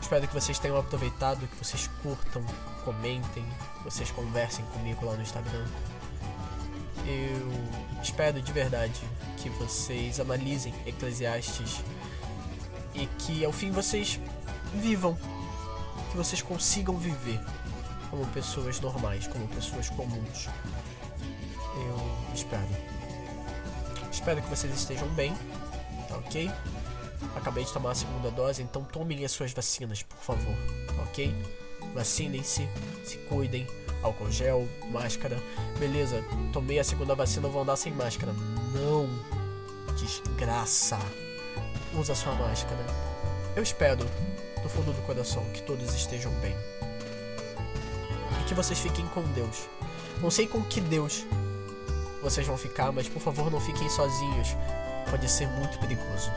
Espero 0.00 0.28
que 0.28 0.34
vocês 0.34 0.58
tenham 0.58 0.76
aproveitado, 0.78 1.46
que 1.48 1.56
vocês 1.56 1.88
curtam, 2.02 2.44
comentem, 2.84 3.44
que 3.78 3.84
vocês 3.84 4.10
conversem 4.10 4.64
comigo 4.66 5.04
lá 5.04 5.14
no 5.14 5.22
Instagram. 5.22 5.66
Eu 7.06 8.02
espero 8.02 8.40
de 8.40 8.52
verdade 8.52 9.00
que 9.38 9.48
vocês 9.50 10.20
analisem 10.20 10.72
Eclesiastes 10.86 11.82
e 12.94 13.06
que 13.18 13.44
ao 13.44 13.52
fim 13.52 13.70
vocês 13.70 14.20
vivam. 14.74 15.18
que 16.10 16.16
vocês 16.16 16.40
consigam 16.40 16.96
viver 16.96 17.40
como 18.08 18.24
pessoas 18.28 18.80
normais, 18.80 19.26
como 19.26 19.48
pessoas 19.48 19.90
comuns. 19.90 20.48
Eu 21.74 22.32
espero. 22.32 22.83
Espero 24.24 24.40
que 24.40 24.48
vocês 24.48 24.74
estejam 24.74 25.06
bem, 25.08 25.34
tá 26.08 26.16
ok? 26.16 26.50
Acabei 27.36 27.62
de 27.62 27.70
tomar 27.70 27.90
a 27.90 27.94
segunda 27.94 28.30
dose, 28.30 28.62
então 28.62 28.82
tomem 28.82 29.22
as 29.22 29.32
suas 29.32 29.52
vacinas, 29.52 30.02
por 30.02 30.16
favor, 30.16 30.54
tá 30.86 31.02
ok? 31.02 31.34
Vacinem-se, 31.92 32.66
se 33.04 33.18
cuidem, 33.28 33.66
álcool 34.02 34.30
gel, 34.30 34.66
máscara. 34.90 35.36
Beleza, 35.78 36.24
tomei 36.54 36.78
a 36.78 36.84
segunda 36.84 37.14
vacina, 37.14 37.48
vou 37.48 37.60
andar 37.60 37.76
sem 37.76 37.92
máscara. 37.92 38.32
Não! 38.72 39.06
Desgraça! 39.94 40.98
Usa 41.92 42.14
sua 42.14 42.32
máscara. 42.32 42.82
Eu 43.54 43.62
espero, 43.62 44.06
do 44.62 44.68
fundo 44.70 44.90
do 44.90 45.02
coração, 45.02 45.44
que 45.52 45.60
todos 45.64 45.94
estejam 45.94 46.32
bem. 46.40 46.56
E 48.40 48.44
que 48.44 48.54
vocês 48.54 48.78
fiquem 48.78 49.06
com 49.08 49.20
Deus. 49.34 49.68
Não 50.22 50.30
sei 50.30 50.46
com 50.46 50.62
que 50.62 50.80
Deus 50.80 51.26
vocês 52.24 52.46
vão 52.46 52.56
ficar, 52.56 52.90
mas 52.90 53.06
por 53.06 53.20
favor 53.20 53.50
não 53.50 53.60
fiquem 53.60 53.88
sozinhos. 53.90 54.56
Pode 55.10 55.30
ser 55.30 55.46
muito 55.46 55.78
perigoso, 55.78 56.30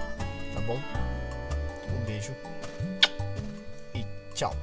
tá 0.53 0.59
bom? 0.61 0.77
Um 1.89 2.05
beijo 2.05 2.35
e 3.95 4.05
tchau. 4.35 4.53